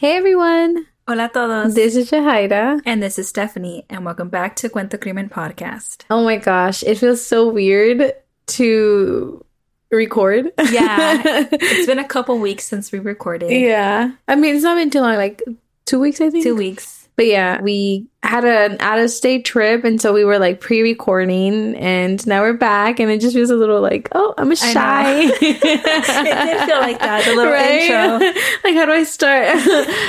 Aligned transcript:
Hey 0.00 0.16
everyone! 0.16 0.86
Hola 1.08 1.28
todos. 1.28 1.74
This 1.74 1.96
is 1.96 2.08
Jahaira. 2.08 2.80
And 2.86 3.02
this 3.02 3.18
is 3.18 3.26
Stephanie, 3.26 3.84
and 3.90 4.04
welcome 4.04 4.28
back 4.28 4.54
to 4.62 4.68
Cuento 4.68 4.96
Crimen 4.96 5.28
Podcast. 5.28 6.04
Oh 6.08 6.22
my 6.22 6.36
gosh, 6.36 6.84
it 6.84 6.98
feels 6.98 7.20
so 7.20 7.48
weird 7.48 8.12
to 8.58 9.44
record. 9.90 10.52
Yeah, 10.70 11.20
it's 11.50 11.86
been 11.88 11.98
a 11.98 12.06
couple 12.06 12.38
weeks 12.38 12.64
since 12.64 12.92
we 12.92 13.00
recorded. 13.00 13.50
Yeah. 13.50 14.12
I 14.28 14.36
mean, 14.36 14.54
it's 14.54 14.62
not 14.62 14.76
been 14.76 14.88
too 14.88 15.00
long, 15.00 15.16
like 15.16 15.42
two 15.84 15.98
weeks, 15.98 16.20
I 16.20 16.30
think. 16.30 16.44
Two 16.44 16.54
weeks. 16.54 16.97
But 17.18 17.26
yeah, 17.26 17.60
we 17.60 18.06
had 18.22 18.44
an 18.44 18.76
out 18.78 19.00
of 19.00 19.10
state 19.10 19.44
trip, 19.44 19.82
and 19.82 20.00
so 20.00 20.14
we 20.14 20.24
were 20.24 20.38
like 20.38 20.60
pre 20.60 20.82
recording, 20.82 21.74
and 21.74 22.24
now 22.28 22.42
we're 22.42 22.52
back, 22.52 23.00
and 23.00 23.10
it 23.10 23.20
just 23.20 23.34
feels 23.34 23.50
a 23.50 23.56
little 23.56 23.80
like, 23.80 24.08
oh, 24.12 24.34
I'm 24.38 24.52
a 24.52 24.54
shy. 24.54 25.22
it 25.24 25.60
did 25.60 26.68
feel 26.68 26.78
like 26.78 27.00
that, 27.00 27.24
the 27.24 27.34
little 27.34 27.52
intro. 27.52 28.24
like, 28.64 28.74
how 28.76 28.86
do 28.86 28.92
I 28.92 29.02
start? 29.02 29.48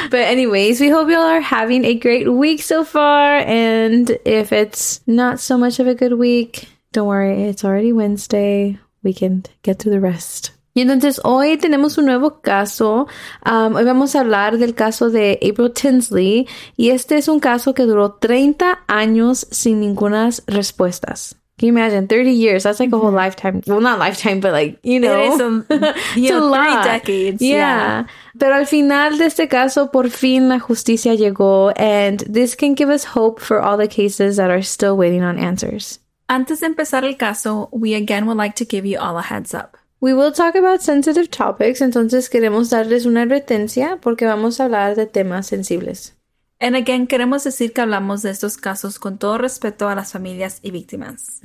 but, 0.12 0.20
anyways, 0.20 0.80
we 0.80 0.90
hope 0.90 1.10
y'all 1.10 1.22
are 1.22 1.42
having 1.42 1.84
a 1.84 1.96
great 1.96 2.32
week 2.32 2.62
so 2.62 2.84
far. 2.86 3.38
And 3.38 4.16
if 4.24 4.54
it's 4.54 5.02
not 5.08 5.40
so 5.40 5.58
much 5.58 5.80
of 5.80 5.88
a 5.88 5.96
good 5.96 6.14
week, 6.14 6.70
don't 6.92 7.08
worry, 7.08 7.46
it's 7.46 7.66
already 7.66 7.92
Wednesday. 7.92 8.78
We 9.02 9.16
can 9.16 9.46
get 9.64 9.80
through 9.80 9.94
the 9.94 10.00
rest. 10.00 10.52
Y 10.74 10.82
entonces 10.82 11.20
hoy 11.24 11.58
tenemos 11.58 11.98
un 11.98 12.06
nuevo 12.06 12.42
caso. 12.42 13.08
Um, 13.46 13.76
hoy 13.76 13.84
vamos 13.84 14.16
a 14.16 14.22
hablar 14.22 14.58
del 14.58 14.76
caso 14.76 15.10
de 15.10 15.40
April 15.42 15.72
Tinsley. 15.74 16.48
Y 16.78 16.92
este 16.92 17.18
es 17.18 17.28
un 17.28 17.40
caso 17.40 17.74
que 17.74 17.84
duró 17.84 18.14
30 18.14 18.84
años 18.88 19.48
sin 19.52 19.80
ninguna 19.80 20.30
respuestas. 20.48 21.40
Can 21.60 21.68
you 21.68 21.74
imagine? 21.74 22.08
30 22.08 22.32
years. 22.32 22.64
That's 22.64 22.80
like 22.80 22.94
a 22.94 22.98
whole 22.98 23.12
lifetime. 23.12 23.62
Well, 23.68 23.82
not 23.82 24.00
lifetime, 24.00 24.40
but 24.40 24.54
like, 24.54 24.80
you 24.82 25.00
know. 25.00 25.20
It 25.20 25.34
is 25.34 25.40
a, 25.42 25.96
you 26.16 26.30
know, 26.30 26.54
three 26.54 26.84
decades. 26.84 27.42
Yeah. 27.42 27.58
yeah. 27.58 28.06
Pero 28.40 28.56
al 28.56 28.66
final 28.66 29.18
de 29.18 29.26
este 29.26 29.50
caso, 29.50 29.92
por 29.92 30.10
fin 30.10 30.48
la 30.48 30.60
justicia 30.60 31.16
llegó. 31.16 31.74
And 31.76 32.20
this 32.22 32.56
can 32.56 32.76
give 32.76 32.90
us 32.90 33.04
hope 33.04 33.42
for 33.42 33.60
all 33.60 33.76
the 33.76 33.90
cases 33.90 34.38
that 34.38 34.50
are 34.50 34.62
still 34.62 34.96
waiting 34.96 35.22
on 35.22 35.38
answers. 35.38 36.00
Antes 36.30 36.62
de 36.62 36.68
empezar 36.68 37.04
el 37.04 37.16
caso, 37.18 37.68
we 37.74 37.94
again 37.94 38.26
would 38.28 38.38
like 38.38 38.56
to 38.56 38.66
give 38.66 38.86
you 38.86 38.98
all 38.98 39.18
a 39.18 39.24
heads 39.24 39.54
up. 39.54 39.79
We 40.02 40.14
will 40.14 40.32
talk 40.32 40.56
about 40.56 40.82
sensitive 40.82 41.30
topics, 41.30 41.82
entonces 41.82 42.30
queremos 42.30 42.70
darles 42.70 43.06
una 43.06 43.24
advertencia 43.24 43.98
porque 44.02 44.26
vamos 44.26 44.60
a 44.60 44.66
hablar 44.66 44.96
de 44.96 45.06
temas 45.06 45.48
sensibles. 45.48 46.16
And 46.62 46.76
again, 46.76 47.06
queremos 47.06 47.44
decir 47.44 47.74
que 47.74 47.82
hablamos 47.82 48.22
de 48.22 48.32
estos 48.32 48.58
casos 48.58 48.98
con 48.98 49.18
todo 49.18 49.38
respeto 49.38 49.90
a 49.90 49.96
las 49.96 50.14
familias 50.14 50.60
y 50.62 50.72
víctimas. 50.72 51.42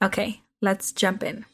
Okay, 0.00 0.42
let's 0.60 0.92
jump 0.92 1.22
in. 1.22 1.51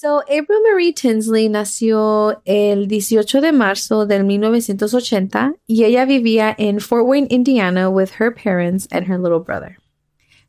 So, 0.00 0.22
April 0.30 0.62
Marie 0.62 0.94
Tinsley 0.94 1.50
nació 1.50 2.40
el 2.46 2.88
18 2.88 3.42
de 3.42 3.52
marzo 3.52 4.06
del 4.06 4.24
1980 4.24 5.56
y 5.66 5.84
ella 5.84 6.06
vivía 6.06 6.54
en 6.56 6.80
Fort 6.80 7.04
Wayne, 7.06 7.26
Indiana 7.28 7.90
with 7.90 8.12
her 8.18 8.30
parents 8.30 8.88
and 8.90 9.08
her 9.08 9.18
little 9.18 9.40
brother. 9.40 9.76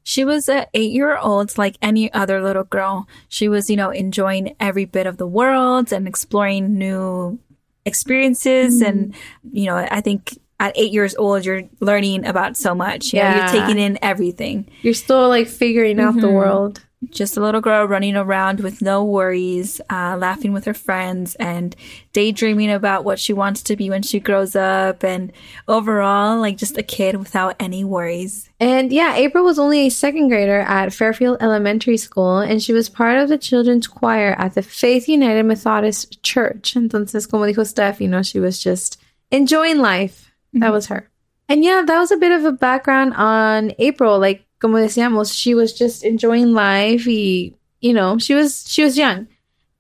She 0.03 0.23
was 0.23 0.47
an 0.47 0.67
eight 0.73 0.94
year 0.94 1.17
old 1.17 1.57
like 1.57 1.75
any 1.81 2.09
other 2.13 2.41
little 2.41 2.63
girl. 2.63 3.09
She 3.27 3.49
was, 3.49 3.69
you 3.69 3.75
know, 3.75 3.89
enjoying 3.89 4.55
every 4.57 4.85
bit 4.85 5.05
of 5.05 5.17
the 5.17 5.27
world 5.27 5.91
and 5.91 6.07
exploring 6.07 6.77
new 6.77 7.38
experiences. 7.85 8.81
Mm. 8.81 8.88
And, 8.88 9.16
you 9.52 9.66
know, 9.66 9.75
I 9.75 9.99
think 9.99 10.39
at 10.61 10.77
eight 10.77 10.94
years 10.94 11.13
old, 11.17 11.44
you're 11.44 11.63
learning 11.81 12.25
about 12.25 12.55
so 12.55 12.73
much. 12.73 13.13
Yeah. 13.13 13.33
Know, 13.33 13.38
you're 13.39 13.66
taking 13.66 13.83
in 13.83 13.99
everything. 14.02 14.72
You're 14.81 14.94
still 14.94 15.27
like 15.27 15.49
figuring 15.49 15.99
out 15.99 16.11
mm-hmm. 16.11 16.22
the 16.22 16.29
world 16.29 16.81
just 17.09 17.35
a 17.35 17.41
little 17.41 17.62
girl 17.62 17.85
running 17.85 18.16
around 18.16 18.59
with 18.59 18.81
no 18.81 19.03
worries, 19.03 19.81
uh, 19.89 20.16
laughing 20.19 20.53
with 20.53 20.66
her 20.66 20.73
friends, 20.73 21.35
and 21.35 21.75
daydreaming 22.13 22.69
about 22.69 23.03
what 23.03 23.19
she 23.19 23.34
wants 23.34 23.63
to 23.63 23.75
be 23.75 23.89
when 23.89 24.03
she 24.03 24.19
grows 24.19 24.56
up, 24.56 25.03
and 25.03 25.31
overall, 25.67 26.40
like 26.40 26.57
just 26.57 26.78
a 26.78 26.84
kid 26.84 27.16
without 27.16 27.56
any 27.59 27.84
worries. 27.84 28.50
And 28.59 28.94
yeah, 28.94 29.16
April 29.16 29.44
was 29.44 29.57
only 29.57 29.88
a 29.88 29.90
second 29.90 30.29
grader 30.29 30.59
at 30.59 30.94
Fairfield 30.94 31.38
Elementary 31.41 31.97
School, 31.97 32.38
and 32.38 32.61
she 32.61 32.73
was 32.73 32.90
part 32.90 33.17
of 33.17 33.29
the 33.29 33.38
children's 33.38 33.88
choir 33.88 34.35
at 34.38 34.53
the 34.53 34.61
Faith 34.61 35.09
United 35.09 35.44
Methodist 35.44 36.22
Church. 36.22 36.75
Entonces, 36.75 37.29
como 37.29 37.45
dijo 37.45 37.66
Steph, 37.66 38.00
you 38.00 38.07
know, 38.07 38.22
she 38.22 38.40
was 38.40 38.61
just 38.61 39.01
enjoying 39.31 39.79
life. 39.79 40.31
Mm-hmm. 40.50 40.59
That 40.59 40.72
was 40.72 40.88
her. 40.88 41.09
And 41.50 41.63
yeah, 41.66 41.84
that 41.85 42.00
was 42.00 42.11
a 42.11 42.17
bit 42.17 42.31
of 42.31 42.45
a 42.45 42.51
background 42.51 43.13
on 43.16 43.73
April. 43.79 44.19
Like, 44.19 44.45
como 44.61 44.77
decíamos, 44.77 45.33
she 45.33 45.55
was 45.55 45.73
just 45.73 46.03
enjoying 46.03 46.53
life. 46.53 47.05
Y, 47.05 47.53
you 47.81 47.94
know, 47.94 48.17
she 48.17 48.35
was 48.35 48.63
she 48.67 48.83
was 48.83 48.97
young. 48.97 49.27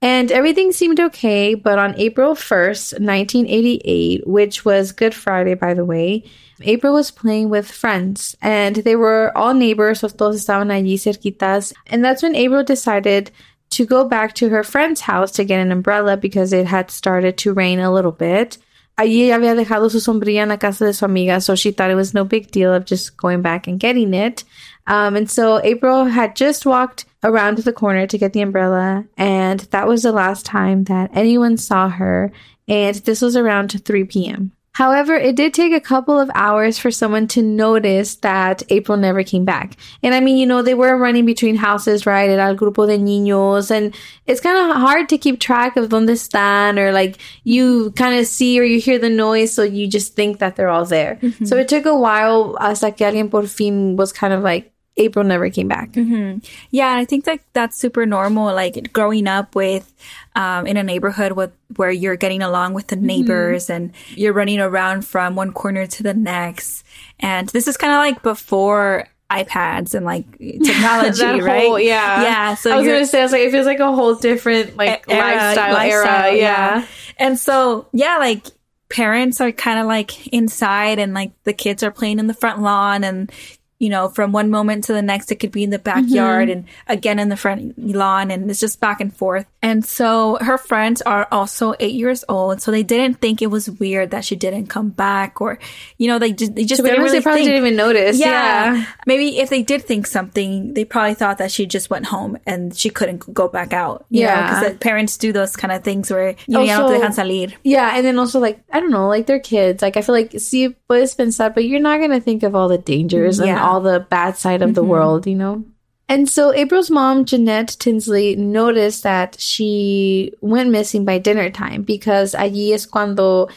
And 0.03 0.31
everything 0.31 0.71
seemed 0.71 0.99
okay, 0.99 1.53
but 1.53 1.77
on 1.77 1.93
April 1.95 2.33
1st, 2.33 2.93
1988, 2.99 4.25
which 4.25 4.65
was 4.65 4.91
Good 4.91 5.13
Friday, 5.13 5.53
by 5.53 5.75
the 5.75 5.85
way, 5.85 6.23
April 6.63 6.95
was 6.95 7.11
playing 7.11 7.49
with 7.49 7.69
friends 7.69 8.35
and 8.41 8.77
they 8.77 8.95
were 8.95 9.31
all 9.35 9.53
neighbors, 9.53 9.99
so 9.99 10.07
todos 10.07 10.43
estaban 10.43 10.71
allí 10.71 10.95
cerquitas. 10.95 11.71
And 11.85 12.03
that's 12.03 12.23
when 12.23 12.35
April 12.35 12.63
decided 12.63 13.29
to 13.71 13.85
go 13.85 14.03
back 14.07 14.33
to 14.35 14.49
her 14.49 14.63
friend's 14.63 15.01
house 15.01 15.31
to 15.33 15.43
get 15.43 15.59
an 15.59 15.71
umbrella 15.71 16.17
because 16.17 16.51
it 16.51 16.65
had 16.65 16.89
started 16.89 17.37
to 17.37 17.53
rain 17.53 17.79
a 17.79 17.93
little 17.93 18.11
bit. 18.11 18.57
Allí 18.97 19.29
había 19.31 19.55
dejado 19.55 19.89
su 19.89 19.99
sombrilla 19.99 20.41
en 20.41 20.49
la 20.49 20.57
casa 20.57 20.85
de 20.85 20.93
su 20.93 21.05
amiga, 21.05 21.41
so 21.41 21.55
she 21.55 21.71
thought 21.71 21.89
it 21.89 21.95
was 21.95 22.13
no 22.13 22.25
big 22.25 22.51
deal 22.51 22.73
of 22.73 22.85
just 22.85 23.15
going 23.17 23.41
back 23.41 23.67
and 23.67 23.79
getting 23.79 24.13
it. 24.13 24.43
Um, 24.87 25.15
and 25.15 25.29
so 25.29 25.61
April 25.63 26.05
had 26.05 26.35
just 26.35 26.65
walked 26.65 27.05
around 27.23 27.59
the 27.59 27.73
corner 27.73 28.07
to 28.07 28.17
get 28.17 28.33
the 28.33 28.41
umbrella, 28.41 29.05
and 29.17 29.59
that 29.71 29.87
was 29.87 30.03
the 30.03 30.11
last 30.11 30.45
time 30.45 30.85
that 30.85 31.11
anyone 31.13 31.57
saw 31.57 31.89
her. 31.89 32.31
And 32.67 32.95
this 32.97 33.21
was 33.21 33.35
around 33.35 33.83
3 33.83 34.03
p.m. 34.05 34.53
However, 34.73 35.15
it 35.15 35.35
did 35.35 35.53
take 35.53 35.73
a 35.73 35.81
couple 35.81 36.17
of 36.17 36.31
hours 36.33 36.79
for 36.79 36.91
someone 36.91 37.27
to 37.29 37.41
notice 37.41 38.15
that 38.15 38.63
April 38.69 38.97
never 38.97 39.21
came 39.21 39.43
back. 39.43 39.75
And 40.01 40.13
I 40.13 40.21
mean, 40.21 40.37
you 40.37 40.45
know, 40.45 40.61
they 40.61 40.73
were 40.73 40.95
running 40.97 41.25
between 41.25 41.55
houses, 41.57 42.05
right? 42.05 42.29
At 42.29 42.39
el 42.39 42.55
grupo 42.55 42.87
de 42.87 42.97
niños. 42.97 43.69
And 43.69 43.93
it's 44.27 44.39
kind 44.39 44.57
of 44.57 44.77
hard 44.77 45.09
to 45.09 45.17
keep 45.17 45.41
track 45.41 45.75
of 45.75 45.89
donde 45.89 46.09
están 46.09 46.77
or 46.77 46.93
like 46.93 47.17
you 47.43 47.91
kind 47.91 48.17
of 48.17 48.25
see 48.27 48.59
or 48.59 48.63
you 48.63 48.79
hear 48.79 48.97
the 48.97 49.09
noise. 49.09 49.53
So 49.53 49.63
you 49.63 49.87
just 49.87 50.15
think 50.15 50.39
that 50.39 50.55
they're 50.55 50.69
all 50.69 50.85
there. 50.85 51.19
Mm-hmm. 51.21 51.45
So 51.45 51.57
it 51.57 51.67
took 51.67 51.85
a 51.85 51.95
while 51.95 52.55
hasta 52.59 52.91
que 52.91 53.05
alguien 53.05 53.29
por 53.29 53.47
fin 53.47 53.97
was 53.97 54.13
kind 54.13 54.33
of 54.33 54.41
like, 54.41 54.71
April 55.01 55.25
never 55.25 55.49
came 55.49 55.67
back. 55.67 55.91
Mm-hmm. 55.91 56.39
Yeah, 56.71 56.95
I 56.95 57.05
think 57.05 57.25
that 57.25 57.39
that's 57.53 57.77
super 57.77 58.05
normal. 58.05 58.53
Like 58.53 58.93
growing 58.93 59.27
up 59.27 59.55
with 59.55 59.91
um, 60.35 60.67
in 60.67 60.77
a 60.77 60.83
neighborhood 60.83 61.33
with 61.33 61.51
where 61.75 61.91
you're 61.91 62.15
getting 62.15 62.41
along 62.41 62.73
with 62.73 62.87
the 62.87 62.95
mm-hmm. 62.95 63.05
neighbors 63.05 63.65
mm-hmm. 63.65 63.73
and 63.73 63.93
you're 64.09 64.33
running 64.33 64.59
around 64.59 65.05
from 65.05 65.35
one 65.35 65.51
corner 65.51 65.87
to 65.87 66.03
the 66.03 66.13
next. 66.13 66.83
And 67.19 67.49
this 67.49 67.67
is 67.67 67.77
kind 67.77 67.93
of 67.93 67.97
like 67.97 68.23
before 68.23 69.07
iPads 69.31 69.95
and 69.95 70.05
like 70.05 70.25
technology, 70.39 71.41
right? 71.41 71.67
Whole, 71.67 71.79
yeah, 71.79 72.23
yeah. 72.23 72.55
So 72.55 72.71
I 72.71 72.77
was 72.77 72.85
gonna 72.85 73.05
say, 73.05 73.19
I 73.19 73.23
was 73.23 73.31
like, 73.31 73.41
it 73.41 73.51
feels 73.51 73.65
like 73.65 73.79
a 73.79 73.91
whole 73.91 74.15
different 74.15 74.77
like 74.77 75.05
era, 75.07 75.21
lifestyle, 75.21 75.73
lifestyle, 75.73 76.23
era. 76.25 76.35
Yeah. 76.35 76.77
yeah, 76.77 76.85
and 77.17 77.39
so 77.39 77.87
yeah, 77.93 78.17
like 78.17 78.45
parents 78.89 79.39
are 79.39 79.51
kind 79.51 79.79
of 79.79 79.87
like 79.87 80.27
inside 80.27 80.99
and 80.99 81.13
like 81.13 81.31
the 81.43 81.53
kids 81.53 81.81
are 81.81 81.91
playing 81.91 82.19
in 82.19 82.27
the 82.27 82.33
front 82.33 82.61
lawn 82.61 83.03
and 83.03 83.31
you 83.81 83.89
know, 83.89 84.09
from 84.09 84.31
one 84.31 84.51
moment 84.51 84.83
to 84.83 84.93
the 84.93 85.01
next, 85.01 85.31
it 85.31 85.37
could 85.37 85.51
be 85.51 85.63
in 85.63 85.71
the 85.71 85.79
backyard 85.79 86.49
mm-hmm. 86.49 86.59
and 86.59 86.65
again 86.85 87.17
in 87.17 87.29
the 87.29 87.35
front 87.35 87.73
lawn, 87.79 88.29
and 88.29 88.47
it's 88.47 88.59
just 88.59 88.79
back 88.79 89.01
and 89.01 89.09
forth. 89.09 89.47
And 89.63 89.83
so 89.83 90.37
her 90.39 90.59
friends 90.59 91.01
are 91.01 91.27
also 91.31 91.73
eight 91.79 91.95
years 91.95 92.23
old, 92.29 92.61
so 92.61 92.69
they 92.69 92.83
didn't 92.83 93.17
think 93.17 93.41
it 93.41 93.47
was 93.47 93.71
weird 93.71 94.11
that 94.11 94.23
she 94.23 94.35
didn't 94.35 94.67
come 94.67 94.89
back, 94.89 95.41
or 95.41 95.57
you 95.97 96.07
know, 96.07 96.19
they 96.19 96.31
just 96.31 96.53
they 96.53 96.63
just 96.63 96.83
didn't 96.83 97.01
really 97.01 97.17
they 97.17 97.23
probably 97.23 97.41
think. 97.41 97.53
didn't 97.53 97.65
even 97.65 97.75
notice. 97.75 98.19
Yeah. 98.19 98.75
yeah. 98.75 98.85
maybe 99.07 99.39
if 99.39 99.49
they 99.49 99.63
did 99.63 99.81
think 99.81 100.05
something, 100.05 100.75
they 100.75 100.85
probably 100.85 101.15
thought 101.15 101.39
that 101.39 101.49
she 101.49 101.65
just 101.65 101.89
went 101.89 102.05
home 102.05 102.37
and 102.45 102.77
she 102.77 102.91
couldn't 102.91 103.33
go 103.33 103.47
back 103.47 103.73
out. 103.73 104.05
yeah, 104.11 104.61
because 104.61 104.77
parents 104.77 105.17
do 105.17 105.33
those 105.33 105.55
kind 105.55 105.71
of 105.71 105.83
things 105.83 106.11
where 106.11 106.37
you 106.45 106.53
know, 106.53 106.59
also, 106.61 106.69
ya 106.69 106.77
no 106.85 106.99
dejan 107.01 107.15
salir. 107.17 107.53
Yeah, 107.63 107.97
and 107.97 108.05
then 108.05 108.19
also 108.19 108.39
like 108.39 108.61
I 108.71 108.79
don't 108.79 108.91
know, 108.91 109.07
like 109.07 109.25
they're 109.25 109.39
kids. 109.39 109.81
Like 109.81 109.97
I 109.97 110.03
feel 110.03 110.13
like 110.13 110.37
see, 110.39 110.69
puedes 110.87 111.17
pensar, 111.17 111.51
but 111.51 111.65
you're 111.65 111.81
not 111.81 111.99
gonna 111.99 112.21
think 112.21 112.43
of 112.43 112.53
all 112.53 112.67
the 112.67 112.77
dangers 112.77 113.39
yeah. 113.39 113.45
and 113.47 113.59
all 113.59 113.70
all 113.71 113.81
the 113.81 114.01
bad 114.01 114.37
side 114.37 114.61
of 114.61 114.69
mm-hmm. 114.69 114.75
the 114.75 114.83
world, 114.83 115.25
you 115.25 115.35
know? 115.35 115.63
And 116.09 116.27
so 116.27 116.53
April's 116.53 116.91
mom, 116.91 117.23
Jeanette 117.23 117.77
Tinsley, 117.79 118.35
noticed 118.35 119.03
that 119.03 119.39
she 119.39 120.33
went 120.41 120.69
missing 120.69 121.05
by 121.05 121.19
dinner 121.19 121.49
time 121.49 121.83
because 121.83 122.35
allí 122.35 122.73
es 122.73 122.85
cuando 122.85 123.47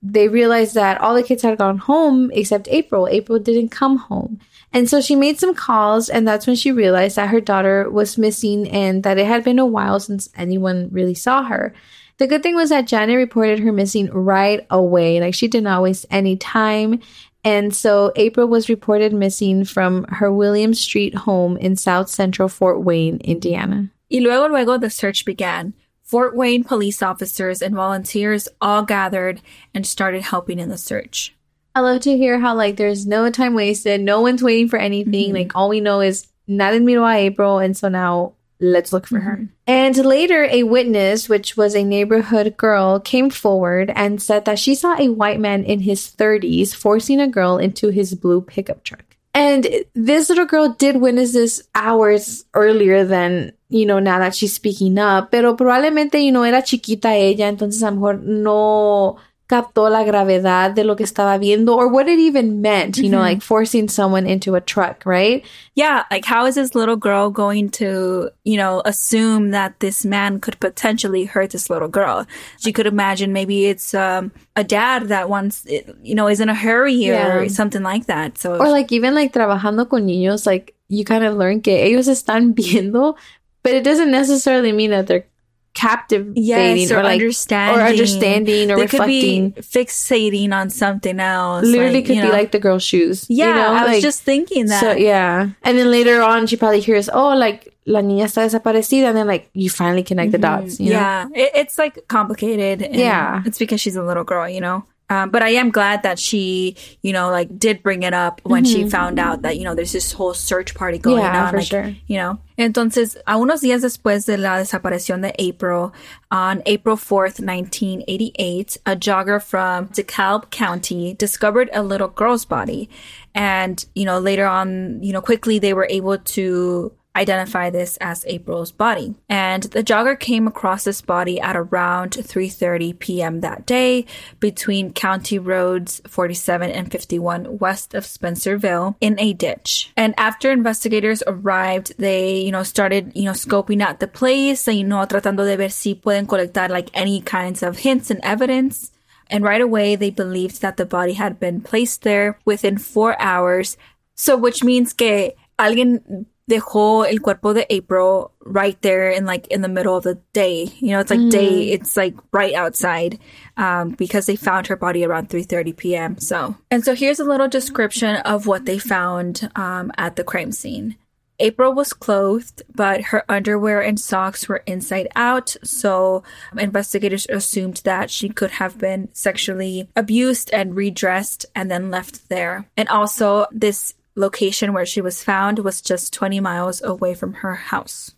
they 0.00 0.28
realized 0.28 0.74
that 0.74 1.00
all 1.00 1.14
the 1.14 1.24
kids 1.24 1.42
had 1.42 1.58
gone 1.58 1.78
home 1.78 2.30
except 2.32 2.68
April. 2.70 3.08
April 3.08 3.40
didn't 3.40 3.70
come 3.70 3.96
home. 3.96 4.38
And 4.72 4.88
so 4.88 5.00
she 5.00 5.16
made 5.16 5.40
some 5.40 5.54
calls, 5.54 6.08
and 6.08 6.26
that's 6.26 6.46
when 6.46 6.56
she 6.56 6.70
realized 6.70 7.16
that 7.16 7.30
her 7.30 7.40
daughter 7.40 7.90
was 7.90 8.18
missing 8.18 8.68
and 8.68 9.02
that 9.02 9.18
it 9.18 9.26
had 9.26 9.42
been 9.42 9.58
a 9.58 9.66
while 9.66 9.98
since 9.98 10.28
anyone 10.36 10.88
really 10.92 11.14
saw 11.14 11.44
her. 11.44 11.74
The 12.18 12.26
good 12.26 12.42
thing 12.42 12.54
was 12.54 12.70
that 12.70 12.86
Janet 12.86 13.16
reported 13.16 13.58
her 13.60 13.72
missing 13.72 14.08
right 14.12 14.64
away. 14.70 15.20
Like 15.20 15.34
she 15.34 15.48
did 15.48 15.64
not 15.64 15.82
waste 15.82 16.06
any 16.10 16.36
time. 16.36 17.00
And 17.44 17.74
so 17.74 18.10
April 18.16 18.48
was 18.48 18.70
reported 18.70 19.12
missing 19.12 19.64
from 19.64 20.04
her 20.04 20.32
William 20.32 20.72
Street 20.72 21.14
home 21.14 21.56
in 21.58 21.76
South 21.76 22.08
Central 22.08 22.48
Fort 22.48 22.82
Wayne, 22.82 23.18
Indiana. 23.18 23.90
Y 24.10 24.18
luego, 24.20 24.48
luego, 24.48 24.78
the 24.78 24.88
search 24.90 25.24
began. 25.24 25.74
Fort 26.02 26.34
Wayne 26.36 26.64
police 26.64 27.02
officers 27.02 27.60
and 27.60 27.74
volunteers 27.74 28.48
all 28.60 28.82
gathered 28.82 29.40
and 29.74 29.86
started 29.86 30.22
helping 30.22 30.58
in 30.58 30.68
the 30.68 30.78
search. 30.78 31.34
I 31.74 31.80
love 31.80 32.00
to 32.02 32.16
hear 32.16 32.38
how 32.38 32.54
like 32.54 32.76
there's 32.76 33.06
no 33.06 33.30
time 33.30 33.54
wasted, 33.54 34.00
no 34.00 34.20
one's 34.20 34.42
waiting 34.42 34.68
for 34.68 34.78
anything. 34.78 35.30
Mhm. 35.30 35.34
Like 35.34 35.56
all 35.56 35.68
we 35.68 35.80
know 35.80 36.00
is 36.00 36.26
nadie 36.48 36.80
miró 36.80 37.10
a 37.12 37.16
April, 37.16 37.58
and 37.58 37.76
so 37.76 37.88
now 37.88 38.34
let's 38.60 38.92
look 38.92 39.06
for 39.06 39.20
her. 39.20 39.36
Mhm. 39.36 39.48
And 39.66 39.96
later, 40.04 40.44
a 40.50 40.62
witness, 40.62 41.28
which 41.28 41.56
was 41.56 41.74
a 41.74 41.84
neighborhood 41.84 42.56
girl, 42.56 43.00
came 43.00 43.30
forward 43.30 43.92
and 43.94 44.20
said 44.20 44.44
that 44.44 44.58
she 44.58 44.74
saw 44.74 44.96
a 44.98 45.08
white 45.08 45.40
man 45.40 45.64
in 45.64 45.80
his 45.80 46.06
30s 46.06 46.74
forcing 46.74 47.20
a 47.20 47.28
girl 47.28 47.58
into 47.58 47.88
his 47.88 48.14
blue 48.14 48.40
pickup 48.40 48.84
truck. 48.84 49.04
And 49.34 49.66
this 49.94 50.28
little 50.28 50.46
girl 50.46 50.68
did 50.68 51.00
witness 51.00 51.32
this 51.32 51.60
hours 51.74 52.44
earlier 52.54 53.04
than, 53.04 53.52
you 53.68 53.84
know, 53.84 53.98
now 53.98 54.20
that 54.20 54.34
she's 54.36 54.54
speaking 54.54 54.96
up. 54.96 55.32
Pero 55.32 55.56
probablemente, 55.56 56.22
you 56.22 56.30
know, 56.30 56.44
era 56.44 56.62
chiquita 56.62 57.08
ella, 57.08 57.48
entonces 57.48 57.82
a 57.82 57.90
lo 57.90 57.96
mejor 57.96 58.20
no 58.22 59.16
captó 59.46 59.90
la 59.90 60.04
gravedad 60.04 60.70
de 60.74 60.84
lo 60.84 60.96
que 60.96 61.04
estaba 61.04 61.36
viendo 61.38 61.76
or 61.76 61.88
what 61.88 62.08
it 62.08 62.18
even 62.18 62.62
meant, 62.62 62.96
you 62.96 63.10
know, 63.10 63.18
Mhm. 63.18 63.28
like 63.34 63.42
forcing 63.42 63.88
someone 63.88 64.26
into 64.26 64.54
a 64.54 64.60
truck, 64.60 65.04
right? 65.04 65.44
Yeah, 65.74 66.04
like 66.10 66.24
how 66.24 66.46
is 66.46 66.54
this 66.54 66.74
little 66.74 66.96
girl 66.96 67.28
going 67.30 67.68
to, 67.72 68.30
you 68.44 68.56
know, 68.56 68.80
assume 68.86 69.50
that 69.50 69.80
this 69.80 70.02
man 70.04 70.40
could 70.40 70.58
potentially 70.60 71.24
hurt 71.26 71.50
this 71.50 71.68
little 71.68 71.88
girl? 71.88 72.26
She 72.58 72.72
could 72.72 72.86
imagine 72.86 73.32
maybe 73.34 73.66
it's 73.66 73.92
um, 73.94 74.32
a 74.56 74.64
dad 74.64 75.08
that 75.08 75.28
wants, 75.28 75.66
you 76.02 76.14
know, 76.14 76.26
is 76.28 76.40
in 76.40 76.48
a 76.48 76.54
hurry 76.54 76.94
Yeah. 76.94 77.36
or 77.36 77.48
something 77.50 77.82
like 77.82 78.06
that. 78.06 78.38
So, 78.38 78.56
Or 78.56 78.70
like 78.70 78.92
even 78.92 79.14
like 79.14 79.32
trabajando 79.34 79.88
con 79.88 80.06
niños, 80.06 80.46
like 80.46 80.74
you 80.88 81.04
kind 81.04 81.22
of 81.24 81.36
learn 81.36 81.60
que 81.60 81.74
ellos 81.84 82.08
están 82.08 82.54
viendo, 82.56 83.14
but 83.62 83.74
it 83.74 83.84
doesn't 83.84 84.10
necessarily 84.10 84.72
mean 84.72 84.90
that 84.90 85.06
they're 85.06 85.26
captivating 85.74 86.32
yes, 86.36 86.90
or, 86.90 87.00
or 87.00 87.02
like 87.02 87.20
understanding, 87.20 87.80
or 87.80 87.82
understanding 87.82 88.70
or 88.70 88.76
they 88.76 88.82
reflecting. 88.82 89.52
could 89.52 89.62
be 89.62 89.62
fixating 89.62 90.52
on 90.52 90.70
something 90.70 91.20
else. 91.20 91.66
Literally 91.66 91.94
like, 91.96 92.06
could 92.06 92.14
be 92.14 92.22
know. 92.22 92.30
like 92.30 92.52
the 92.52 92.60
girl's 92.60 92.82
shoes. 92.82 93.26
yeah. 93.28 93.48
you 93.48 93.54
know? 93.54 93.72
I 93.72 93.94
was 93.94 94.02
just 94.02 94.22
thinking 94.22 94.66
that. 94.66 94.80
so 94.80 94.92
yeah. 94.92 95.50
And 95.62 95.76
then 95.78 95.90
later 95.90 96.22
on, 96.22 96.46
she 96.46 96.56
probably 96.56 96.80
hears, 96.80 97.10
oh, 97.12 97.36
like 97.36 97.74
la 97.86 98.00
niña 98.00 98.24
está 98.24 98.44
desaparecida, 98.44 99.08
and 99.08 99.16
then 99.16 99.26
like 99.26 99.50
you 99.52 99.68
finally 99.68 100.02
connect 100.02 100.32
the 100.32 100.38
dots. 100.38 100.80
You 100.80 100.92
know? 100.92 100.98
Mm-hmm. 101.00 101.34
yeah, 101.34 101.42
it, 101.44 101.52
it's 101.54 101.76
like 101.76 102.06
complicated. 102.08 102.82
and 102.82 102.94
Yeah. 102.96 103.42
it's 103.44 103.58
because 103.58 103.80
she's 103.80 103.96
a 103.96 104.02
little 104.02 104.24
girl, 104.24 104.48
you 104.48 104.60
know. 104.60 104.84
Um, 105.10 105.30
but 105.30 105.42
I 105.42 105.50
am 105.50 105.70
glad 105.70 106.02
that 106.02 106.18
she, 106.18 106.76
you 107.02 107.12
know, 107.12 107.30
like 107.30 107.58
did 107.58 107.82
bring 107.82 108.02
it 108.04 108.14
up 108.14 108.40
when 108.44 108.64
she 108.64 108.88
found 108.88 109.18
out 109.18 109.42
that 109.42 109.58
you 109.58 109.64
know 109.64 109.74
there's 109.74 109.92
this 109.92 110.12
whole 110.12 110.34
search 110.34 110.74
party 110.74 110.98
going 110.98 111.14
Mm-hmm. 111.22 111.34
Yeah, 111.34 111.44
on, 111.44 111.50
for 111.50 111.58
like, 111.58 111.66
sure. 111.66 111.94
you 112.06 112.16
know. 112.18 112.38
Entonces, 112.56 113.16
a 113.26 113.36
unos 113.36 113.60
días 113.62 113.82
después 113.82 114.26
de 114.26 114.38
la 114.38 114.58
desaparición 114.58 115.22
de 115.22 115.34
April, 115.38 115.92
on 116.30 116.62
April 116.66 116.96
4th, 116.96 117.40
1988, 117.40 118.78
a 118.86 118.96
jogger 118.96 119.42
from 119.42 119.88
DeKalb 119.88 120.50
County 120.50 121.14
discovered 121.14 121.68
a 121.72 121.82
little 121.82 122.08
girl's 122.08 122.44
body. 122.44 122.88
And, 123.34 123.84
you 123.96 124.04
know, 124.04 124.20
later 124.20 124.46
on, 124.46 125.02
you 125.02 125.12
know, 125.12 125.20
quickly 125.20 125.58
they 125.58 125.74
were 125.74 125.88
able 125.90 126.18
to 126.18 126.92
identify 127.16 127.70
this 127.70 127.96
as 127.98 128.24
April's 128.26 128.72
body. 128.72 129.14
And 129.28 129.64
the 129.64 129.84
jogger 129.84 130.18
came 130.18 130.46
across 130.46 130.84
this 130.84 131.00
body 131.00 131.40
at 131.40 131.56
around 131.56 132.12
3:30 132.12 132.98
p.m. 132.98 133.40
that 133.40 133.66
day 133.66 134.06
between 134.40 134.92
County 134.92 135.38
Roads 135.38 136.00
47 136.06 136.70
and 136.70 136.90
51 136.90 137.58
west 137.58 137.94
of 137.94 138.04
Spencerville 138.04 138.96
in 139.00 139.18
a 139.18 139.32
ditch. 139.32 139.92
And 139.96 140.14
after 140.18 140.50
investigators 140.50 141.22
arrived, 141.26 141.94
they, 141.98 142.38
you 142.38 142.52
know, 142.52 142.62
started, 142.62 143.12
you 143.14 143.24
know, 143.24 143.32
scoping 143.32 143.80
out 143.80 144.00
the 144.00 144.08
place, 144.08 144.66
you 144.66 144.84
know, 144.84 145.06
tratando 145.06 145.44
de 145.44 145.56
ver 145.56 145.68
si 145.68 145.94
pueden 145.94 146.26
colectar 146.26 146.68
like 146.68 146.90
any 146.94 147.20
kinds 147.20 147.62
of 147.62 147.78
hints 147.78 148.10
and 148.10 148.20
evidence. 148.22 148.90
And 149.30 149.42
right 149.42 149.60
away, 149.60 149.96
they 149.96 150.10
believed 150.10 150.60
that 150.60 150.76
the 150.76 150.84
body 150.84 151.14
had 151.14 151.40
been 151.40 151.60
placed 151.60 152.02
there 152.02 152.38
within 152.44 152.78
four 152.78 153.20
hours. 153.20 153.76
So, 154.14 154.36
which 154.36 154.62
means 154.62 154.92
que 154.92 155.32
alguien 155.58 156.26
dejó 156.48 157.08
el 157.08 157.20
cuerpo 157.20 157.52
de 157.54 157.66
April 157.70 158.30
right 158.40 158.80
there 158.82 159.10
in 159.10 159.24
like 159.24 159.46
in 159.48 159.62
the 159.62 159.68
middle 159.68 159.96
of 159.96 160.04
the 160.04 160.18
day. 160.32 160.64
You 160.78 160.92
know, 160.92 161.00
it's 161.00 161.10
like 161.10 161.30
day, 161.30 161.70
it's 161.70 161.96
like 161.96 162.14
right 162.32 162.54
outside 162.54 163.18
um, 163.56 163.90
because 163.90 164.26
they 164.26 164.36
found 164.36 164.66
her 164.66 164.76
body 164.76 165.04
around 165.04 165.28
3.30 165.28 165.76
p.m. 165.76 166.18
So, 166.18 166.56
and 166.70 166.84
so 166.84 166.94
here's 166.94 167.20
a 167.20 167.24
little 167.24 167.48
description 167.48 168.16
of 168.16 168.46
what 168.46 168.66
they 168.66 168.78
found 168.78 169.50
um, 169.56 169.90
at 169.96 170.16
the 170.16 170.24
crime 170.24 170.52
scene. 170.52 170.96
April 171.40 171.72
was 171.72 171.92
clothed, 171.92 172.62
but 172.72 173.02
her 173.06 173.24
underwear 173.28 173.80
and 173.80 173.98
socks 173.98 174.48
were 174.48 174.62
inside 174.66 175.08
out. 175.16 175.56
So 175.64 176.22
investigators 176.56 177.26
assumed 177.28 177.78
that 177.84 178.10
she 178.10 178.28
could 178.28 178.52
have 178.52 178.78
been 178.78 179.08
sexually 179.12 179.88
abused 179.96 180.50
and 180.52 180.76
redressed 180.76 181.46
and 181.54 181.70
then 181.70 181.90
left 181.90 182.28
there. 182.28 182.68
And 182.76 182.88
also, 182.88 183.46
this 183.50 183.94
location 184.16 184.72
where 184.72 184.86
she 184.86 185.00
was 185.00 185.22
found 185.22 185.58
was 185.58 185.80
just 185.80 186.12
20 186.12 186.40
miles 186.40 186.82
away 186.82 187.14
from 187.14 187.34
her 187.34 187.54
house. 187.54 188.14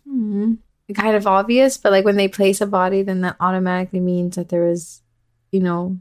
Kind 0.93 1.15
of 1.15 1.27
obvious, 1.27 1.77
but 1.77 1.91
like 1.91 2.05
when 2.05 2.15
they 2.17 2.27
place 2.27 2.61
a 2.61 2.67
body, 2.67 3.01
then 3.01 3.21
that 3.21 3.35
automatically 3.39 3.99
means 3.99 4.35
that 4.35 4.49
there 4.49 4.63
was, 4.63 5.01
you 5.51 5.59
know, 5.59 5.97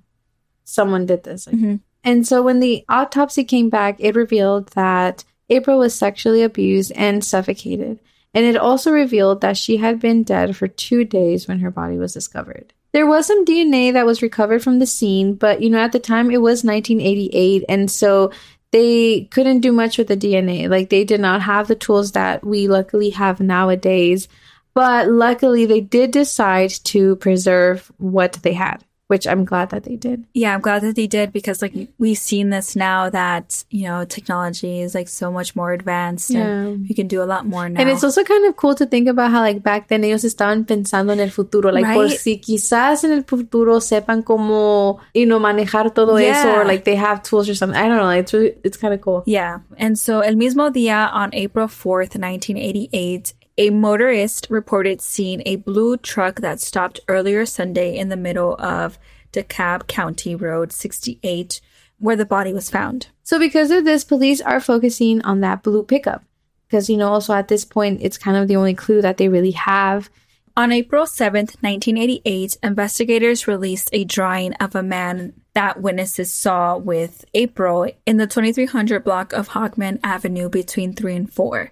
someone 0.64 1.06
did 1.06 1.24
this. 1.24 1.46
Like, 1.46 1.56
Mhm. 1.56 1.80
And 2.04 2.26
so 2.26 2.40
when 2.40 2.60
the 2.60 2.84
autopsy 2.88 3.42
came 3.42 3.68
back, 3.68 3.96
it 3.98 4.14
revealed 4.14 4.68
that 4.74 5.24
April 5.50 5.78
was 5.78 5.92
sexually 5.94 6.42
abused 6.42 6.92
and 6.94 7.24
suffocated. 7.24 7.98
And 8.32 8.44
it 8.44 8.56
also 8.56 8.90
revealed 8.92 9.40
that 9.40 9.56
she 9.56 9.78
had 9.78 9.98
been 9.98 10.22
dead 10.22 10.56
for 10.56 10.68
two 10.68 11.04
days 11.04 11.48
when 11.48 11.60
her 11.60 11.70
body 11.70 11.96
was 11.96 12.12
discovered. 12.12 12.74
There 12.92 13.06
was 13.06 13.26
some 13.26 13.44
DNA 13.44 13.92
that 13.92 14.06
was 14.06 14.22
recovered 14.22 14.62
from 14.62 14.78
the 14.78 14.86
scene, 14.86 15.34
but 15.34 15.62
you 15.62 15.68
know, 15.68 15.78
at 15.78 15.92
the 15.92 15.98
time 15.98 16.30
it 16.30 16.40
was 16.40 16.62
1988. 16.62 17.64
And 17.68 17.90
so 17.90 18.30
they 18.72 19.24
couldn't 19.30 19.60
do 19.60 19.72
much 19.72 19.98
with 19.98 20.08
the 20.08 20.16
DNA. 20.16 20.68
Like 20.68 20.90
they 20.90 21.04
did 21.04 21.20
not 21.20 21.42
have 21.42 21.68
the 21.68 21.74
tools 21.74 22.12
that 22.12 22.44
we 22.44 22.68
luckily 22.68 23.10
have 23.10 23.40
nowadays. 23.40 24.28
But 24.74 25.08
luckily, 25.08 25.64
they 25.64 25.80
did 25.80 26.10
decide 26.10 26.70
to 26.84 27.16
preserve 27.16 27.90
what 27.96 28.34
they 28.42 28.52
had, 28.52 28.84
which 29.08 29.26
I'm 29.26 29.44
glad 29.44 29.70
that 29.70 29.84
they 29.84 29.96
did. 29.96 30.24
Yeah, 30.34 30.54
I'm 30.54 30.60
glad 30.60 30.82
that 30.82 30.96
they 30.96 31.06
did 31.06 31.32
because 31.32 31.62
like 31.62 31.74
we've 31.98 32.18
seen 32.18 32.50
this 32.50 32.74
now 32.74 33.08
that, 33.10 33.64
you 33.70 33.84
know, 33.84 34.04
technology 34.04 34.80
is 34.80 34.94
like 34.94 35.08
so 35.08 35.30
much 35.30 35.54
more 35.54 35.72
advanced 35.72 36.30
and 36.34 36.86
we 36.88 36.94
can 36.94 37.06
do 37.06 37.22
a 37.22 37.24
lot 37.24 37.46
more 37.46 37.68
now. 37.68 37.80
And 37.80 37.88
it's 37.88 38.02
also 38.02 38.24
kind 38.24 38.46
of 38.46 38.56
cool 38.56 38.74
to 38.74 38.86
think 38.86 39.08
about 39.08 39.30
how, 39.30 39.40
like, 39.40 39.62
back 39.62 39.88
then 39.88 40.02
ellos 40.02 40.24
estaban 40.24 40.64
pensando 40.66 41.12
en 41.12 41.20
el 41.20 41.30
futuro. 41.30 41.70
Like, 41.70 41.86
por 41.94 42.08
si 42.08 42.38
quizás 42.38 43.04
en 43.04 43.12
el 43.12 43.22
futuro 43.22 43.80
sepan 43.80 44.24
cómo, 44.24 44.98
you 45.14 45.26
know, 45.26 45.38
manejar 45.38 45.94
todo 45.94 46.16
eso, 46.16 46.48
or 46.48 46.64
like 46.64 46.84
they 46.84 46.96
have 46.96 47.22
tools 47.22 47.48
or 47.48 47.54
something. 47.54 47.78
I 47.78 47.88
don't 47.88 47.98
know. 47.98 48.10
It's 48.10 48.32
really, 48.32 48.54
it's 48.64 48.76
kind 48.76 48.92
of 48.92 49.00
cool. 49.00 49.22
Yeah. 49.26 49.60
And 49.76 49.98
so 49.98 50.20
el 50.20 50.34
mismo 50.34 50.72
día 50.72 51.10
on 51.12 51.30
April 51.32 51.68
4th, 51.68 52.18
1988, 52.18 53.34
a 53.58 53.70
motorist 53.70 54.46
reported 54.50 55.00
seeing 55.00 55.42
a 55.46 55.56
blue 55.56 55.96
truck 55.96 56.40
that 56.40 56.60
stopped 56.60 57.00
earlier 57.08 57.46
Sunday 57.46 57.96
in 57.96 58.08
the 58.08 58.16
middle 58.16 58.54
of 58.60 58.98
DeKalb 59.32 59.86
County 59.86 60.34
Road 60.34 60.72
68 60.72 61.60
where 61.98 62.16
the 62.16 62.26
body 62.26 62.52
was 62.52 62.70
found. 62.70 63.08
So, 63.22 63.38
because 63.38 63.70
of 63.70 63.84
this, 63.84 64.04
police 64.04 64.40
are 64.40 64.60
focusing 64.60 65.22
on 65.22 65.40
that 65.40 65.62
blue 65.62 65.82
pickup. 65.82 66.24
Because, 66.66 66.90
you 66.90 66.96
know, 66.96 67.08
also 67.08 67.32
at 67.32 67.48
this 67.48 67.64
point, 67.64 68.00
it's 68.02 68.18
kind 68.18 68.36
of 68.36 68.48
the 68.48 68.56
only 68.56 68.74
clue 68.74 69.00
that 69.00 69.16
they 69.16 69.28
really 69.28 69.52
have. 69.52 70.10
On 70.56 70.72
April 70.72 71.04
7th, 71.04 71.62
1988, 71.62 72.56
investigators 72.62 73.46
released 73.46 73.90
a 73.92 74.04
drawing 74.04 74.54
of 74.54 74.74
a 74.74 74.82
man 74.82 75.34
that 75.52 75.80
witnesses 75.80 76.32
saw 76.32 76.76
with 76.76 77.24
April 77.34 77.90
in 78.04 78.16
the 78.16 78.26
2300 78.26 79.04
block 79.04 79.32
of 79.32 79.50
Hoagland 79.50 80.00
Avenue 80.02 80.48
between 80.48 80.92
3 80.92 81.14
and 81.14 81.32
4, 81.32 81.70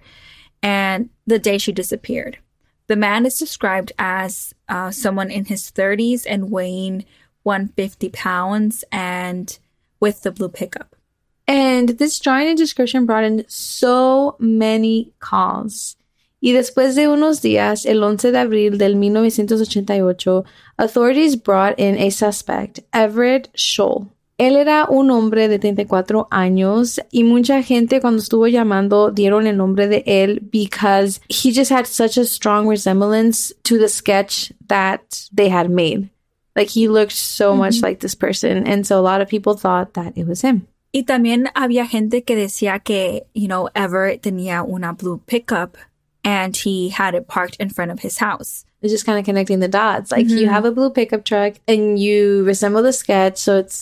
and 0.65 1.09
the 1.27 1.37
day 1.37 1.59
she 1.59 1.71
disappeared. 1.71 2.39
The 2.87 2.95
man 2.95 3.27
is 3.27 3.37
described 3.37 3.91
as 3.99 4.55
uh, 4.67 4.89
someone 4.89 5.29
in 5.29 5.45
his 5.45 5.69
30s 5.69 6.25
and 6.27 6.49
weighing 6.49 7.05
150 7.43 8.09
pounds 8.09 8.83
and 8.91 9.59
with 9.99 10.23
the 10.23 10.31
blue 10.31 10.49
pickup. 10.49 10.95
And 11.47 11.89
this 11.89 12.19
drawing 12.19 12.47
and 12.47 12.57
description 12.57 13.05
brought 13.05 13.23
in 13.23 13.45
so 13.47 14.35
many 14.39 15.13
calls. 15.19 15.97
Y 16.41 16.51
después 16.51 16.95
de 16.95 17.07
unos 17.07 17.41
días, 17.41 17.85
el 17.85 18.03
11 18.03 18.31
de 18.31 18.39
abril 18.39 18.77
del 18.79 18.95
1988, 18.95 20.43
authorities 20.79 21.35
brought 21.35 21.77
in 21.79 21.95
a 21.97 22.09
suspect, 22.09 22.79
Everett 22.91 23.49
Scholl. 23.55 24.09
Él 24.37 24.57
era 24.57 24.85
un 24.89 25.11
hombre 25.11 25.47
de 25.47 25.59
34 25.59 26.27
años 26.29 26.99
y 27.09 27.23
mucha 27.23 27.63
gente 27.63 28.01
cuando 28.01 28.21
estuvo 28.21 28.47
llamando 28.47 29.11
dieron 29.11 29.47
el 29.47 29.55
nombre 29.55 29.87
de 29.87 30.03
él 30.05 30.41
because 30.51 31.21
he 31.29 31.53
just 31.53 31.71
had 31.71 31.85
such 31.85 32.17
a 32.17 32.25
strong 32.25 32.67
resemblance 32.67 33.53
to 33.63 33.77
the 33.77 33.87
sketch 33.87 34.51
that 34.67 35.01
they 35.33 35.49
had 35.49 35.69
made. 35.69 36.09
Like 36.53 36.69
he 36.69 36.89
looked 36.89 37.13
so 37.13 37.55
much 37.55 37.81
like 37.81 37.99
this 37.99 38.15
person. 38.15 38.67
And 38.67 38.85
so 38.85 38.99
a 38.99 39.01
lot 39.01 39.21
of 39.21 39.29
people 39.29 39.55
thought 39.55 39.93
that 39.93 40.17
it 40.17 40.27
was 40.27 40.41
him. 40.41 40.67
Y 40.93 41.03
también 41.03 41.49
había 41.53 41.85
gente 41.85 42.23
que 42.23 42.35
decía 42.35 42.79
que, 42.81 43.25
you 43.33 43.47
know, 43.47 43.69
Everett 43.75 44.21
tenía 44.21 44.63
una 44.63 44.93
blue 44.93 45.21
pickup 45.25 45.77
and 46.23 46.55
he 46.55 46.89
had 46.89 47.15
it 47.15 47.27
parked 47.27 47.57
in 47.59 47.69
front 47.69 47.91
of 47.91 47.99
his 47.99 48.17
house. 48.17 48.65
It's 48.81 48.93
just 48.93 49.05
kind 49.05 49.17
of 49.17 49.25
connecting 49.25 49.59
the 49.59 49.67
dots. 49.67 50.11
Like 50.11 50.29
you 50.29 50.47
have 50.47 50.63
a 50.63 50.71
blue 50.71 50.89
pickup 50.91 51.25
truck 51.25 51.55
and 51.67 51.97
you 51.97 52.43
resemble 52.45 52.83
the 52.83 52.93
sketch. 52.93 53.37
So 53.39 53.57
it's 53.57 53.75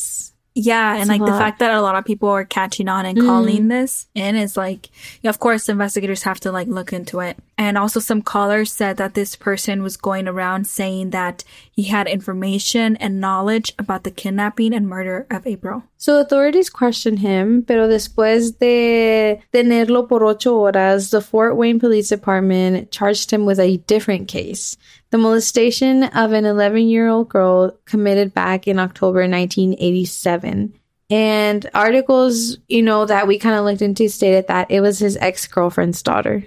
Yeah, 0.56 0.98
and 0.98 1.10
like 1.10 1.22
the 1.22 1.28
fact 1.28 1.60
that 1.60 1.74
a 1.74 1.82
lot 1.82 1.96
of 1.96 2.06
people 2.06 2.30
are 2.30 2.46
catching 2.46 2.88
on 2.88 3.08
and 3.08 3.20
calling 3.20 3.70
this 3.70 4.08
in 4.14 4.36
is 4.36 4.56
like, 4.56 4.90
yeah, 5.22 5.30
of 5.30 5.40
course, 5.40 5.68
investigators 5.68 6.24
have 6.24 6.40
to 6.42 6.52
like 6.52 6.68
look 6.68 6.94
into 6.94 7.22
it. 7.22 7.38
And 7.58 7.76
also, 7.76 8.00
some 8.00 8.22
callers 8.22 8.72
said 8.72 8.98
that 8.98 9.16
this 9.16 9.36
person 9.36 9.82
was 9.82 9.98
going 9.98 10.28
around 10.28 10.68
saying 10.68 11.10
that 11.10 11.44
he 11.72 11.84
had 11.84 12.08
information 12.08 12.96
and 12.98 13.20
knowledge 13.20 13.74
about 13.80 14.04
the 14.04 14.12
kidnapping 14.12 14.74
and 14.74 14.88
murder 14.88 15.26
of 15.32 15.48
April. 15.48 15.84
So 16.04 16.20
authorities 16.20 16.70
questioned 16.70 17.20
him, 17.20 17.64
pero 17.66 17.88
después 17.88 18.60
de 18.60 19.40
tenerlo 19.54 20.10
por 20.10 20.26
ocho 20.26 20.60
horas, 20.60 21.12
the 21.12 21.22
Fort 21.22 21.56
Wayne 21.56 21.80
Police 21.80 22.10
Department 22.10 22.92
charged 22.92 23.32
him 23.32 23.46
with 23.46 23.58
a 23.58 23.78
different 23.88 24.28
case. 24.28 24.76
The 25.12 25.18
molestation 25.18 26.04
of 26.04 26.34
an 26.34 26.44
11 26.44 26.90
year 26.90 27.08
old 27.08 27.30
girl 27.30 27.80
committed 27.86 28.34
back 28.34 28.68
in 28.68 28.80
October 28.80 29.22
1987. 29.30 30.74
And 31.10 31.70
articles, 31.74 32.58
you 32.68 32.82
know, 32.82 33.06
that 33.06 33.26
we 33.26 33.40
kind 33.40 33.56
of 33.56 33.64
looked 33.64 33.82
into 33.82 34.10
stated 34.10 34.50
that 34.50 34.70
it 34.70 34.82
was 34.82 35.00
his 35.00 35.16
ex 35.22 35.48
girlfriend's 35.48 36.04
daughter. 36.04 36.44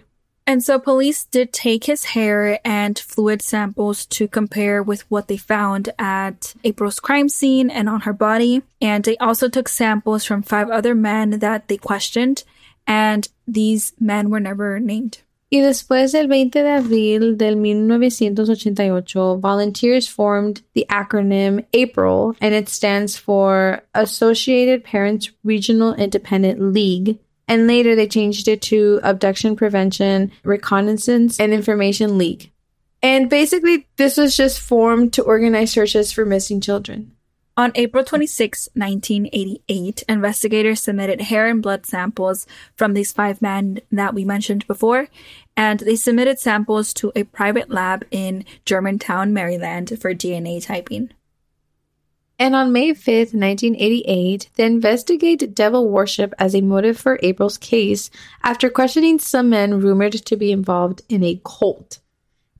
And 0.47 0.63
so, 0.63 0.79
police 0.79 1.25
did 1.25 1.53
take 1.53 1.85
his 1.85 2.05
hair 2.05 2.61
and 2.65 2.97
fluid 2.97 3.43
samples 3.43 4.07
to 4.07 4.29
compare 4.29 4.81
with 4.81 5.03
what 5.11 5.27
they 5.27 5.37
found 5.37 5.89
at 5.99 6.55
April's 6.63 7.01
crime 7.01 7.29
scene 7.29 7.69
and 7.69 7.89
on 7.89 8.03
her 8.03 8.13
body. 8.13 8.63
And 8.81 9.03
they 9.03 9.17
also 9.17 9.49
took 9.49 9.69
samples 9.69 10.25
from 10.25 10.43
five 10.43 10.71
other 10.71 10.95
men 10.95 11.41
that 11.41 11.67
they 11.67 11.77
questioned, 11.77 12.45
and 12.87 13.29
these 13.49 13.93
men 13.99 14.31
were 14.31 14.41
never 14.41 14.79
named. 14.79 15.23
Y 15.51 15.61
después 15.61 16.11
del 16.13 16.27
20 16.27 16.61
de 16.61 16.69
abril 16.69 17.37
del 17.37 17.57
1988, 17.57 19.39
volunteers 19.41 20.09
formed 20.09 20.63
the 20.75 20.85
acronym 20.91 21.65
APRIL, 21.73 22.35
and 22.41 22.53
it 22.53 22.69
stands 22.69 23.17
for 23.17 23.81
Associated 23.95 24.83
Parents 24.83 25.31
Regional 25.45 25.95
Independent 25.95 26.61
League. 26.61 27.19
And 27.49 27.67
later 27.67 27.95
they 27.95 28.09
changed 28.09 28.49
it 28.49 28.63
to 28.63 29.01
Abduction 29.03 29.57
Prevention, 29.57 30.33
Reconnaissance, 30.43 31.39
and 31.39 31.53
Information 31.53 32.19
League. 32.19 32.51
And 33.03 33.31
basically, 33.31 33.87
this 33.97 34.17
was 34.17 34.37
just 34.37 34.61
formed 34.61 35.13
to 35.13 35.23
organize 35.23 35.71
searches 35.71 36.11
for 36.11 36.25
missing 36.25 36.61
children. 36.61 37.13
On 37.59 37.73
April 37.75 38.05
26, 38.05 38.69
1988, 38.75 40.05
investigators 40.09 40.83
submitted 40.83 41.23
hair 41.23 41.47
and 41.47 41.63
blood 41.63 41.87
samples 41.87 42.47
from 42.75 42.93
these 42.93 43.13
five 43.13 43.41
men 43.41 43.81
that 43.91 44.13
we 44.13 44.27
mentioned 44.27 44.67
before, 44.67 45.09
and 45.57 45.81
they 45.81 45.97
submitted 45.97 46.39
samples 46.39 46.93
to 46.95 47.13
a 47.17 47.25
private 47.25 47.71
lab 47.71 48.05
in 48.11 48.45
Germantown, 48.67 49.33
Maryland 49.33 49.97
for 49.99 50.13
DNA 50.13 50.63
typing. 50.63 51.13
And 52.39 52.55
on 52.55 52.73
May 52.73 52.91
5th, 52.91 53.33
1988, 53.33 54.51
they 54.57 54.65
investigate 54.65 55.55
devil 55.55 55.89
worship 55.89 56.35
as 56.39 56.55
a 56.55 56.61
motive 56.61 56.99
for 56.99 57.19
April's 57.23 57.57
case 57.57 58.11
after 58.43 58.69
questioning 58.69 59.19
some 59.19 59.51
men 59.51 59.81
rumored 59.81 60.13
to 60.13 60.37
be 60.37 60.53
involved 60.53 61.03
in 61.09 61.25
a 61.25 61.41
cult. 61.45 62.01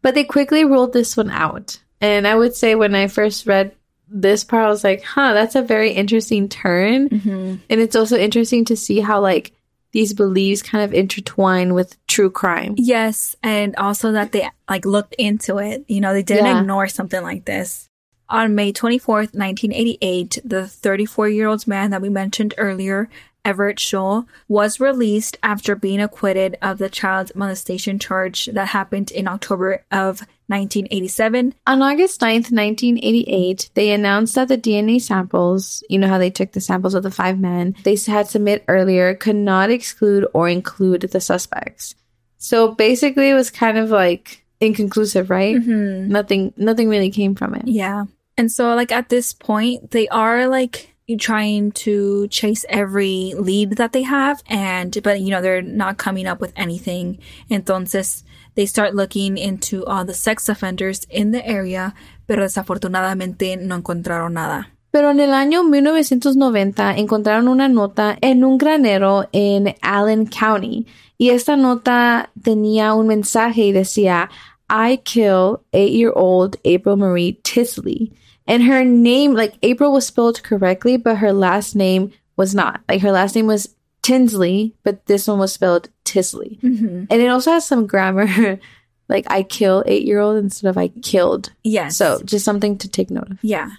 But 0.01 0.15
they 0.15 0.25
quickly 0.25 0.65
ruled 0.65 0.93
this 0.93 1.17
one 1.17 1.31
out. 1.31 1.79
And 2.01 2.27
I 2.27 2.35
would 2.35 2.55
say 2.55 2.75
when 2.75 2.95
I 2.95 3.09
first 3.09 3.47
read 3.47 3.75
this 4.09 4.45
part, 4.45 4.65
I 4.65 4.69
was 4.69 4.85
like, 4.85 5.03
huh, 5.03 5.35
that's 5.35 5.57
a 5.57 5.63
very 5.63 5.91
interesting 5.93 6.49
turn. 6.49 7.09
Mm-hmm. 7.09 7.57
And 7.69 7.81
it's 7.81 7.97
also 7.97 8.17
interesting 8.17 8.65
to 8.67 8.77
see 8.77 9.01
how, 9.01 9.21
like, 9.21 9.53
these 9.93 10.13
beliefs 10.15 10.63
kind 10.63 10.85
of 10.85 10.93
intertwine 10.93 11.73
with 11.75 11.97
true 12.07 12.31
crime. 12.31 12.75
Yes, 12.77 13.35
and 13.43 13.75
also 13.77 14.13
that 14.13 14.33
they 14.33 14.49
like 14.69 14.85
looked 14.85 15.15
into 15.15 15.57
it. 15.57 15.85
You 15.89 16.03
know, 16.03 16.13
they 16.13 16.23
didn't 16.23 16.45
Yeah. 16.45 16.61
ignore 16.61 16.87
something 16.89 17.23
like 17.23 17.47
this. 17.47 17.89
On 18.29 18.55
May 18.55 18.73
24th, 18.73 19.35
1988, 19.35 20.41
the 20.45 20.67
34 20.67 21.29
year 21.29 21.49
old 21.49 21.67
man 21.67 21.91
that 21.91 22.03
we 22.03 22.09
mentioned 22.09 22.55
earlier, 22.59 23.09
Everett 23.45 23.79
Scholl, 23.79 24.27
was 24.49 24.81
released 24.81 25.39
after 25.43 25.77
being 25.77 26.01
acquitted 26.01 26.59
of 26.61 26.79
the 26.79 26.91
child 26.91 27.31
molestation 27.37 28.01
charge 28.01 28.47
that 28.47 28.69
happened 28.69 29.13
in 29.13 29.29
October 29.29 29.85
of 29.93 30.27
1987. 30.49 31.55
On 31.69 31.83
August 31.83 32.21
9th, 32.21 32.51
1988, 32.51 33.71
they 33.75 33.93
announced 33.93 34.35
that 34.35 34.49
the 34.49 34.59
DNA 34.59 35.01
samples, 35.01 35.85
you 35.89 35.99
know 35.99 36.09
how 36.09 36.19
they 36.19 36.31
took 36.31 36.53
the 36.53 36.61
samples 36.61 36.95
of 36.95 37.05
the 37.05 37.11
five 37.11 37.39
men 37.39 37.77
they 37.85 37.97
had 38.07 38.29
submit 38.29 38.65
earlier, 38.67 39.15
could 39.15 39.37
not 39.37 39.71
exclude 39.71 40.27
or 40.33 40.49
include 40.49 41.03
the 41.03 41.21
suspects. 41.21 41.95
So 42.39 42.75
basically, 42.75 43.31
it 43.31 43.35
was 43.35 43.51
kind 43.51 43.79
of 43.79 43.91
like 43.91 44.45
inconclusive, 44.61 45.31
right? 45.31 45.57
Mm-hmm. 45.57 46.11
Nothing, 46.11 46.53
nothing 46.57 46.89
really 46.89 47.11
came 47.11 47.37
from 47.37 47.55
it. 47.55 47.69
Yeah. 47.69 48.07
And 48.37 48.53
so, 48.53 48.75
like, 48.75 48.93
at 48.93 49.09
this 49.09 49.33
point, 49.33 49.91
they 49.93 50.09
are 50.09 50.47
like 50.47 50.95
trying 51.19 51.71
to 51.71 52.27
chase 52.29 52.65
every 52.69 53.33
lead 53.39 53.77
that 53.77 53.93
they 53.93 54.03
have, 54.03 54.43
and 54.49 54.97
but 55.03 55.21
you 55.21 55.31
know, 55.31 55.41
they're 55.41 55.63
not 55.63 55.97
coming 55.97 56.27
up 56.27 56.41
with 56.41 56.53
anything. 56.57 57.19
Entonces, 57.51 58.25
they 58.57 58.67
start 58.67 58.95
looking 58.95 59.39
into 59.39 59.85
all 59.87 60.05
the 60.05 60.15
sex 60.15 60.49
offenders 60.49 61.07
in 61.09 61.31
the 61.31 61.47
area, 61.47 61.95
pero 62.27 62.43
desafortunadamente 62.43 63.57
no 63.57 63.77
encontraron 63.77 64.33
nada. 64.33 64.69
Pero 64.91 65.11
en 65.11 65.21
el 65.21 65.35
año 65.35 65.63
1990 65.63 66.97
encontraron 66.97 67.49
una 67.49 67.69
nota 67.69 68.17
en 68.23 68.45
un 68.45 68.57
granero 68.57 69.29
en 69.33 69.75
Allen 69.83 70.27
County 70.27 70.87
y 71.19 71.31
esta 71.31 71.57
nota 71.57 72.31
tenía 72.43 72.95
un 72.95 73.07
mensaje 73.07 73.67
y 73.67 73.73
decía 73.73 74.31
I 74.71 74.99
kill 75.05 75.61
eight-year-old 75.73 76.57
April 76.65 76.97
Marie 76.97 77.39
Tisley. 77.43 78.11
And 78.47 78.63
her 78.65 78.85
name, 78.85 79.35
like 79.35 79.55
April 79.63 79.93
was 79.93 80.07
spelled 80.07 80.43
correctly, 80.43 80.97
but 80.97 81.19
her 81.19 81.33
last 81.33 81.75
name 81.75 82.13
was 82.37 82.55
not. 82.55 82.81
Like 82.89 83.03
her 83.03 83.13
last 83.13 83.35
name 83.35 83.47
was 83.47 83.75
Tinsley, 84.03 84.75
but 84.85 85.07
this 85.07 85.27
one 85.27 85.39
was 85.39 85.53
spelled 85.53 85.89
Tisley. 86.05 86.61
Mm-hmm. 86.61 87.05
And 87.11 87.23
it 87.23 87.29
also 87.29 87.53
has 87.53 87.67
some 87.67 87.87
grammar, 87.87 88.61
like 89.09 89.27
I 89.29 89.43
kill 89.43 89.83
eight-year-old 89.87 90.37
instead 90.37 90.69
of 90.69 90.79
I 90.79 90.89
killed. 90.89 91.53
Yes. 91.65 91.97
So 91.97 92.21
just 92.25 92.45
something 92.45 92.79
to 92.79 92.89
take 92.89 93.11
note 93.11 93.31
of. 93.31 93.39
Yeah. 93.43 93.71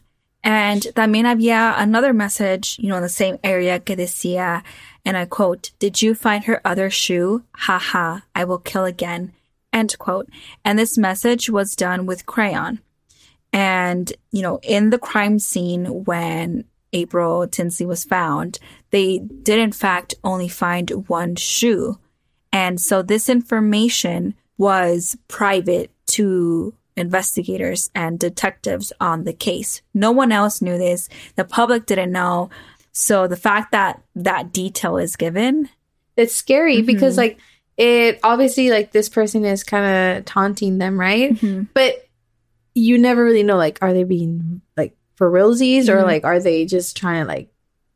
And 0.43 0.81
también 0.95 1.25
había 1.25 1.75
another 1.77 2.13
message, 2.13 2.77
you 2.79 2.89
know, 2.89 2.97
in 2.97 3.03
the 3.03 3.09
same 3.09 3.37
area 3.43 3.79
que 3.79 3.95
decía, 3.95 4.63
and 5.03 5.17
I 5.17 5.25
quote, 5.25 5.71
Did 5.79 6.01
you 6.01 6.13
find 6.13 6.45
her 6.45 6.61
other 6.65 6.89
shoe? 6.89 7.43
Ha 7.55 7.79
ha, 7.79 8.23
I 8.35 8.43
will 8.43 8.59
kill 8.59 8.85
again. 8.85 9.33
End 9.73 9.97
quote. 9.99 10.29
And 10.63 10.77
this 10.77 10.97
message 10.97 11.49
was 11.49 11.75
done 11.75 12.05
with 12.05 12.25
crayon. 12.25 12.79
And, 13.53 14.11
you 14.31 14.41
know, 14.41 14.59
in 14.61 14.89
the 14.89 14.99
crime 14.99 15.39
scene 15.39 16.03
when 16.05 16.65
April 16.93 17.47
Tinsley 17.47 17.85
was 17.85 18.03
found, 18.03 18.59
they 18.91 19.19
did 19.19 19.59
in 19.59 19.71
fact 19.71 20.15
only 20.23 20.47
find 20.47 20.89
one 21.07 21.35
shoe. 21.35 21.97
And 22.51 22.79
so 22.79 23.01
this 23.01 23.29
information 23.29 24.35
was 24.57 25.17
private 25.27 25.91
to 26.07 26.73
investigators 26.95 27.89
and 27.93 28.19
detectives 28.19 28.91
on 28.99 29.23
the 29.23 29.33
case. 29.33 29.81
No 29.93 30.11
one 30.11 30.31
else 30.31 30.61
knew 30.61 30.77
this. 30.77 31.09
The 31.35 31.45
public 31.45 31.85
didn't 31.85 32.11
know. 32.11 32.49
So 32.91 33.27
the 33.27 33.35
fact 33.35 33.71
that 33.73 34.01
that 34.15 34.51
detail 34.51 34.97
is 34.97 35.15
given, 35.15 35.69
it's 36.15 36.33
scary 36.33 36.77
mm-hmm. 36.77 36.87
because 36.87 37.15
like 37.15 37.37
it 37.77 38.19
obviously 38.23 38.71
like 38.71 38.91
this 38.91 39.07
person 39.07 39.45
is 39.45 39.63
kind 39.63 40.17
of 40.17 40.25
taunting 40.25 40.79
them 40.79 40.99
right 40.99 41.33
mm-hmm. 41.33 41.63
but 41.73 42.06
you 42.77 42.97
never 42.97 43.23
really 43.23 43.43
know 43.43 43.57
like 43.57 43.79
are 43.81 43.93
they 43.93 44.03
being 44.03 44.61
like 44.75 44.95
for 45.15 45.29
realsies 45.31 45.89
or 45.89 45.97
mm-hmm. 45.97 46.07
like 46.07 46.23
are 46.23 46.39
they 46.39 46.65
just 46.65 46.95
trying 46.95 47.23
to 47.23 47.27
like 47.27 47.49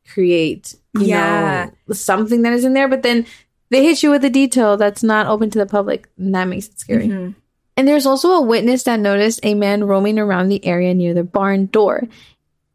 create 0.07 0.75
you 0.93 1.05
Yeah. 1.05 1.69
know 1.87 1.93
something 1.93 2.41
that 2.41 2.53
is 2.53 2.65
in 2.65 2.73
there? 2.73 2.87
But 2.87 3.03
then 3.03 3.25
they 3.69 3.83
hit 3.83 4.03
you 4.03 4.09
with 4.09 4.25
a 4.25 4.29
detail 4.29 4.75
that's 4.75 5.03
not 5.03 5.27
open 5.27 5.49
to 5.51 5.59
the 5.59 5.65
public 5.65 6.09
and 6.17 6.33
that 6.35 6.47
makes 6.47 6.67
it 6.67 6.79
scary. 6.79 7.07
Mm-hmm. 7.07 7.31
And 7.77 7.87
there's 7.87 8.05
also 8.05 8.31
a 8.31 8.41
witness 8.41 8.83
that 8.83 8.99
noticed 8.99 9.39
a 9.43 9.53
man 9.53 9.85
roaming 9.85 10.19
around 10.19 10.49
the 10.49 10.63
area 10.65 10.93
near 10.93 11.13
the 11.13 11.23
barn 11.23 11.67
door. 11.67 12.03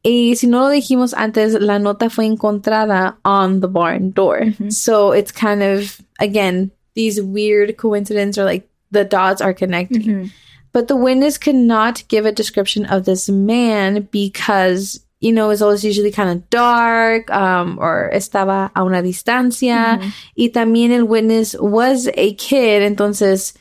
Y 0.04 0.34
si 0.34 0.46
no 0.46 0.62
lo 0.62 0.70
dijimos 0.70 1.12
antes, 1.14 1.54
la 1.60 1.78
nota 1.78 2.08
fue 2.08 2.24
encontrada 2.24 3.16
on 3.24 3.60
the 3.60 3.68
barn 3.68 4.12
door. 4.12 4.40
Mm-hmm. 4.40 4.70
So 4.70 5.12
it's 5.12 5.32
kind 5.32 5.62
of, 5.62 6.00
again, 6.20 6.70
these 6.94 7.20
weird 7.20 7.76
coincidences 7.76 8.38
or 8.38 8.44
like 8.44 8.68
the 8.90 9.04
dots 9.04 9.42
are 9.42 9.52
connecting. 9.52 10.30
But 10.76 10.88
the 10.88 10.94
witness 10.94 11.38
could 11.38 11.54
not 11.54 12.06
give 12.08 12.26
a 12.26 12.32
description 12.32 12.84
of 12.84 13.06
this 13.06 13.30
man 13.30 14.10
because, 14.12 15.00
you 15.20 15.32
know, 15.32 15.48
it's 15.48 15.62
always 15.62 15.82
usually 15.82 16.12
kind 16.12 16.28
of 16.28 16.50
dark 16.50 17.30
um, 17.30 17.78
or 17.80 18.10
estaba 18.12 18.70
a 18.76 18.84
una 18.84 19.00
distancia. 19.02 19.98
Y 20.36 20.50
también 20.50 20.90
el 20.90 21.04
witness 21.04 21.56
was 21.58 22.08
a 22.14 22.34
kid. 22.34 22.82
Entonces, 22.82 23.54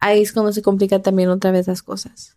ahí 0.00 0.22
es 0.22 0.32
cuando 0.32 0.52
se 0.52 0.62
complica 0.62 1.02
también 1.02 1.28
otra 1.28 1.52
vez 1.52 1.68
las 1.68 1.82
cosas. 1.82 2.34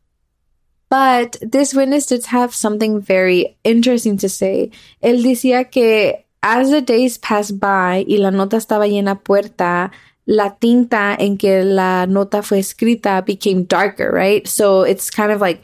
But 0.89 1.37
this 1.41 1.73
witness 1.73 2.07
did 2.07 2.25
have 2.25 2.53
something 2.53 2.99
very 2.99 3.57
interesting 3.63 4.17
to 4.17 4.27
say. 4.27 4.71
Él 5.01 5.23
decía 5.23 5.71
que 5.71 6.26
as 6.43 6.69
the 6.69 6.81
days 6.81 7.17
passed 7.17 7.59
by 7.59 8.05
y 8.07 8.17
la 8.17 8.29
nota 8.29 8.57
estaba 8.57 8.87
llena 8.87 9.21
puerta, 9.23 9.91
la 10.25 10.49
tinta 10.59 11.15
en 11.19 11.37
que 11.37 11.63
la 11.63 12.05
nota 12.05 12.41
fue 12.41 12.59
escrita 12.59 13.25
became 13.25 13.63
darker, 13.63 14.11
right? 14.11 14.47
So 14.47 14.83
it's 14.83 15.09
kind 15.09 15.31
of 15.31 15.41
like 15.41 15.61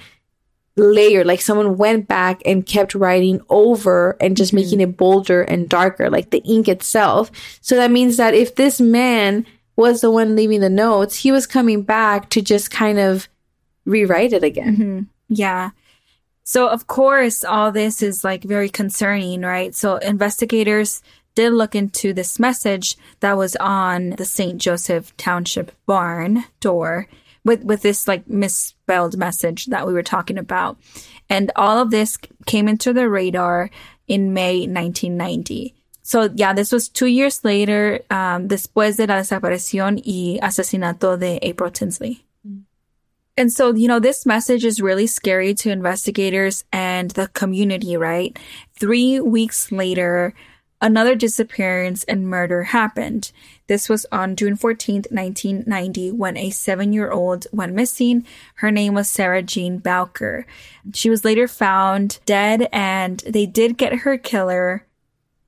layered, 0.75 1.27
like 1.27 1.41
someone 1.41 1.77
went 1.77 2.07
back 2.07 2.41
and 2.45 2.65
kept 2.65 2.95
writing 2.95 3.41
over 3.49 4.17
and 4.19 4.35
just 4.35 4.53
making 4.53 4.79
mm-hmm. 4.79 4.91
it 4.91 4.97
bolder 4.97 5.43
and 5.43 5.69
darker, 5.69 6.09
like 6.09 6.31
the 6.31 6.39
ink 6.39 6.67
itself. 6.67 7.31
So 7.61 7.75
that 7.75 7.91
means 7.91 8.17
that 8.17 8.33
if 8.33 8.55
this 8.55 8.81
man 8.81 9.45
was 9.75 10.01
the 10.01 10.11
one 10.11 10.35
leaving 10.35 10.61
the 10.61 10.69
notes, 10.69 11.17
he 11.17 11.31
was 11.31 11.45
coming 11.45 11.83
back 11.83 12.29
to 12.31 12.41
just 12.41 12.71
kind 12.71 12.99
of 12.99 13.27
rewrite 13.85 14.33
it 14.33 14.43
again. 14.43 14.77
Mm-hmm. 14.77 15.01
Yeah. 15.29 15.71
So, 16.43 16.67
of 16.67 16.87
course, 16.87 17.43
all 17.43 17.71
this 17.71 18.01
is 18.01 18.23
like 18.23 18.43
very 18.43 18.69
concerning, 18.69 19.41
right? 19.41 19.73
So, 19.73 19.97
investigators 19.97 21.01
did 21.35 21.53
look 21.53 21.73
into 21.73 22.13
this 22.13 22.39
message 22.39 22.97
that 23.21 23.37
was 23.37 23.55
on 23.55 24.11
the 24.11 24.25
St. 24.25 24.59
Joseph 24.59 25.15
Township 25.17 25.71
barn 25.85 26.43
door 26.59 27.07
with, 27.43 27.63
with 27.63 27.81
this 27.81 28.07
like 28.07 28.27
misspelled 28.27 29.17
message 29.17 29.67
that 29.67 29.87
we 29.87 29.93
were 29.93 30.03
talking 30.03 30.37
about. 30.37 30.77
And 31.29 31.51
all 31.55 31.79
of 31.79 31.91
this 31.91 32.17
came 32.45 32.67
into 32.67 32.93
the 32.93 33.09
radar 33.09 33.69
in 34.07 34.33
May 34.33 34.67
1990. 34.67 35.75
So, 36.03 36.29
yeah, 36.35 36.53
this 36.53 36.73
was 36.73 36.89
two 36.89 37.07
years 37.07 37.45
later, 37.45 38.01
um, 38.11 38.49
después 38.49 38.97
de 38.97 39.07
la 39.07 39.15
desaparición 39.15 40.01
y 40.05 40.37
asesinato 40.41 41.17
de 41.17 41.39
April 41.41 41.71
Tinsley. 41.71 42.25
And 43.35 43.51
so, 43.51 43.73
you 43.73 43.87
know, 43.87 43.99
this 43.99 44.25
message 44.25 44.63
is 44.63 44.81
really 44.81 45.07
scary 45.07 45.53
to 45.55 45.71
investigators 45.71 46.63
and 46.71 47.11
the 47.11 47.27
community, 47.29 47.97
right? 47.97 48.37
Three 48.79 49.19
weeks 49.19 49.71
later, 49.71 50.35
another 50.79 51.15
disappearance 51.15 52.03
and 52.03 52.27
murder 52.27 52.63
happened. 52.63 53.31
This 53.65 53.89
was 53.89 54.05
on 54.11 54.35
June 54.35 54.55
14th, 54.55 55.11
1990, 55.11 56.11
when 56.11 56.37
a 56.37 56.51
seven 56.51 56.93
year 56.93 57.09
old 57.09 57.47
went 57.51 57.73
missing. 57.73 58.23
Her 58.55 58.69
name 58.69 58.93
was 58.93 59.09
Sarah 59.09 59.41
Jean 59.41 59.79
Bowker. 59.79 60.45
She 60.93 61.09
was 61.09 61.25
later 61.25 61.47
found 61.47 62.19
dead, 62.25 62.69
and 62.71 63.19
they 63.21 63.47
did 63.47 63.77
get 63.77 63.99
her 63.99 64.17
killer. 64.17 64.85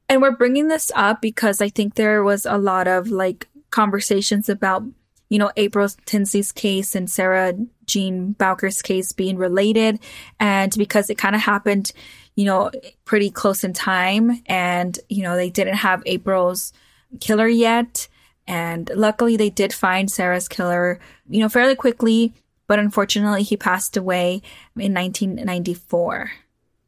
And 0.10 0.22
we're 0.22 0.32
bringing 0.32 0.70
this 0.70 0.92
up 0.96 1.22
because 1.22 1.62
I 1.62 1.70
think 1.70 1.96
there 1.96 2.24
was 2.24 2.48
a 2.48 2.58
lot 2.58 2.88
of 2.88 3.10
like 3.10 3.48
conversations 3.70 4.50
about 4.50 4.84
you 5.30 5.40
know, 5.40 5.52
April 5.58 5.88
Tinsley's 6.06 6.52
case 6.52 6.96
and 6.96 7.10
Sarah 7.10 7.54
Jean 7.86 8.34
Bowker's 8.34 8.82
case 8.82 9.12
being 9.12 9.38
related. 9.38 10.00
And 10.40 10.74
because 10.78 11.10
it 11.10 11.18
kind 11.18 11.36
of 11.36 11.42
happened, 11.42 11.92
you 12.36 12.46
know, 12.46 12.72
pretty 13.06 13.30
close 13.30 13.64
in 13.64 13.74
time 13.74 14.44
and, 14.46 14.98
you 15.10 15.24
know, 15.24 15.36
they 15.36 15.50
didn't 15.50 15.78
have 15.78 16.04
April's 16.06 16.74
killer 17.20 17.48
yet. 17.48 18.08
And 18.48 18.90
luckily 18.94 19.38
they 19.38 19.50
did 19.50 19.74
find 19.74 20.12
Sarah's 20.12 20.48
killer, 20.48 21.00
you 21.28 21.40
know, 21.40 21.50
fairly 21.50 21.76
quickly. 21.76 22.34
But 22.68 22.80
unfortunately, 22.80 23.44
he 23.44 23.58
passed 23.58 23.96
away 23.96 24.42
in 24.76 24.94
1994. 24.94 26.32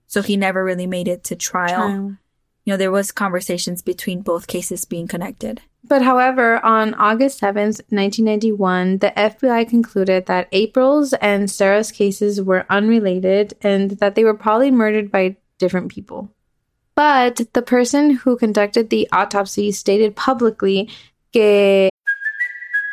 So 0.08 0.22
he 0.22 0.38
never 0.38 0.64
really 0.64 0.88
made 0.88 1.08
it 1.08 1.24
to 1.26 1.36
trial. 1.36 1.88
Trial. 1.88 2.18
You 2.66 2.74
know, 2.74 2.78
there 2.78 2.92
was 2.92 3.12
conversations 3.12 3.82
between 3.82 4.22
both 4.22 4.48
cases 4.48 4.86
being 4.86 5.08
connected. 5.08 5.62
But 5.88 6.02
however, 6.02 6.64
on 6.66 6.94
August 6.96 7.40
7th, 7.40 7.80
1991, 7.90 8.98
the 8.98 9.14
FBI 9.16 9.70
concluded 9.70 10.26
that 10.26 10.50
April's 10.52 11.14
and 11.14 11.50
Sarah's 11.50 11.92
cases 11.92 12.42
were 12.42 12.66
unrelated 12.70 13.54
and 13.62 13.92
that 13.92 14.16
they 14.16 14.26
were 14.26 14.34
probably 14.34 14.72
murdered 14.72 15.12
by 15.12 15.38
different 15.60 15.90
people. 15.92 16.30
But 16.96 17.42
the 17.54 17.62
person 17.62 18.10
who 18.10 18.38
conducted 18.38 18.90
the 18.90 19.08
autopsy 19.12 19.72
stated 19.72 20.16
publicly 20.16 20.90
que 21.32 21.90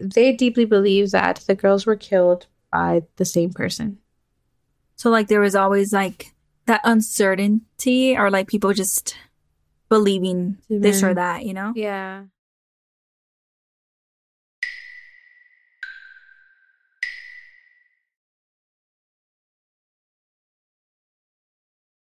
They 0.00 0.32
deeply 0.32 0.64
believe 0.64 1.10
that 1.10 1.44
the 1.46 1.54
girls 1.54 1.86
were 1.86 1.96
killed 1.96 2.46
by 2.72 3.02
the 3.16 3.24
same 3.24 3.52
person. 3.52 3.98
So 4.96 5.10
like 5.10 5.28
there 5.28 5.40
was 5.40 5.54
always 5.54 5.92
like 5.92 6.34
that 6.66 6.80
uncertainty 6.84 8.16
or 8.16 8.30
like 8.30 8.48
people 8.48 8.72
just 8.72 9.16
believing 9.88 10.58
this 10.68 11.02
or 11.02 11.14
that, 11.14 11.44
you 11.44 11.54
know? 11.54 11.72
Yeah. 11.74 12.24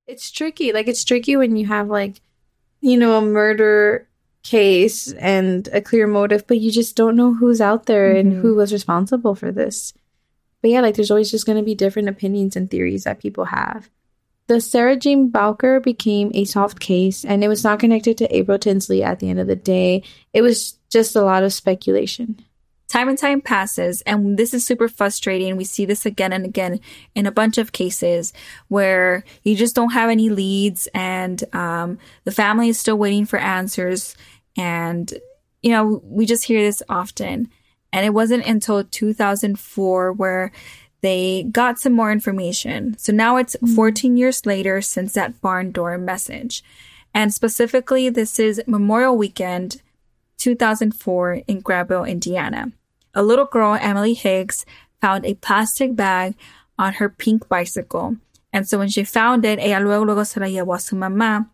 It's 0.07 0.31
tricky. 0.31 0.71
Like 0.71 0.87
it's 0.87 1.03
tricky 1.03 1.35
when 1.35 1.55
you 1.55 1.67
have 1.67 1.87
like 1.89 2.21
you 2.81 2.97
know 2.97 3.17
a 3.17 3.21
murder 3.21 4.06
case 4.49 5.11
and 5.13 5.67
a 5.73 5.81
clear 5.81 6.07
motive, 6.07 6.47
but 6.47 6.59
you 6.59 6.71
just 6.71 6.95
don't 6.95 7.15
know 7.15 7.33
who's 7.33 7.61
out 7.61 7.85
there 7.85 8.11
and 8.11 8.33
who 8.33 8.55
was 8.55 8.71
responsible 8.71 9.35
for 9.35 9.51
this. 9.51 9.93
But 10.61 10.71
yeah, 10.71 10.81
like 10.81 10.95
there's 10.95 11.11
always 11.11 11.31
just 11.31 11.45
going 11.45 11.57
to 11.57 11.63
be 11.63 11.75
different 11.75 12.09
opinions 12.09 12.55
and 12.55 12.69
theories 12.69 13.03
that 13.03 13.19
people 13.19 13.45
have. 13.45 13.89
The 14.47 14.61
Sarah 14.61 14.95
Jane 14.95 15.29
Bowker 15.29 15.81
became 15.81 16.31
a 16.33 16.45
soft 16.45 16.79
case, 16.79 17.25
and 17.25 17.43
it 17.43 17.49
was 17.49 17.63
not 17.65 17.79
connected 17.79 18.17
to 18.17 18.35
April 18.35 18.57
Tinsley 18.57 19.03
at 19.03 19.19
the 19.19 19.29
end 19.29 19.39
of 19.39 19.47
the 19.47 19.57
day. 19.57 20.03
It 20.31 20.41
was 20.41 20.77
just 20.89 21.15
a 21.15 21.21
lot 21.21 21.43
of 21.43 21.51
speculation. 21.51 22.39
Time 22.87 23.09
and 23.09 23.17
time 23.17 23.41
passes, 23.41 24.01
and 24.03 24.37
this 24.37 24.53
is 24.53 24.65
super 24.65 24.87
frustrating. 24.87 25.57
We 25.57 25.65
see 25.65 25.83
this 25.83 26.05
again 26.05 26.31
and 26.31 26.45
again 26.45 26.79
in 27.13 27.25
a 27.25 27.31
bunch 27.31 27.57
of 27.57 27.73
cases 27.73 28.31
where 28.69 29.25
you 29.43 29.57
just 29.57 29.75
don't 29.75 29.91
have 29.91 30.09
any 30.09 30.29
leads, 30.29 30.87
and 30.93 31.43
um, 31.53 31.99
the 32.23 32.31
family 32.31 32.69
is 32.69 32.79
still 32.79 32.97
waiting 32.97 33.25
for 33.25 33.37
answers. 33.39 34.15
And, 34.57 35.13
you 35.61 35.71
know, 35.71 36.01
we 36.03 36.25
just 36.25 36.43
hear 36.43 36.61
this 36.61 36.83
often. 36.89 37.49
And 37.93 38.05
it 38.05 38.13
wasn't 38.13 38.45
until 38.45 38.83
2004 38.83 40.13
where 40.13 40.51
they 41.01 41.43
got 41.51 41.79
some 41.79 41.93
more 41.93 42.11
information. 42.11 42.97
So 42.97 43.13
now 43.13 43.37
it's 43.37 43.55
mm-hmm. 43.55 43.75
14 43.75 44.17
years 44.17 44.45
later 44.45 44.81
since 44.81 45.13
that 45.13 45.39
barn 45.41 45.71
door 45.71 45.97
message. 45.97 46.63
And 47.13 47.33
specifically, 47.33 48.09
this 48.09 48.39
is 48.39 48.61
Memorial 48.67 49.17
Weekend 49.17 49.81
2004 50.37 51.41
in 51.47 51.61
Grabville, 51.61 52.07
Indiana. 52.07 52.71
A 53.13 53.23
little 53.23 53.45
girl, 53.45 53.77
Emily 53.79 54.13
Higgs, 54.13 54.65
found 55.01 55.25
a 55.25 55.35
plastic 55.35 55.95
bag 55.95 56.35
on 56.77 56.93
her 56.93 57.09
pink 57.09 57.47
bicycle. 57.47 58.17
And 58.53 58.67
so 58.67 58.77
when 58.77 58.89
she 58.89 59.03
found 59.03 59.45
it, 59.45 59.59
ella 59.59 59.83
luego, 59.83 60.05
luego 60.05 60.23
se 60.23 60.39
la 60.39 60.47
llevó 60.47 60.75
a 60.75 60.79
su 60.79 60.95
mamá. 60.95 61.47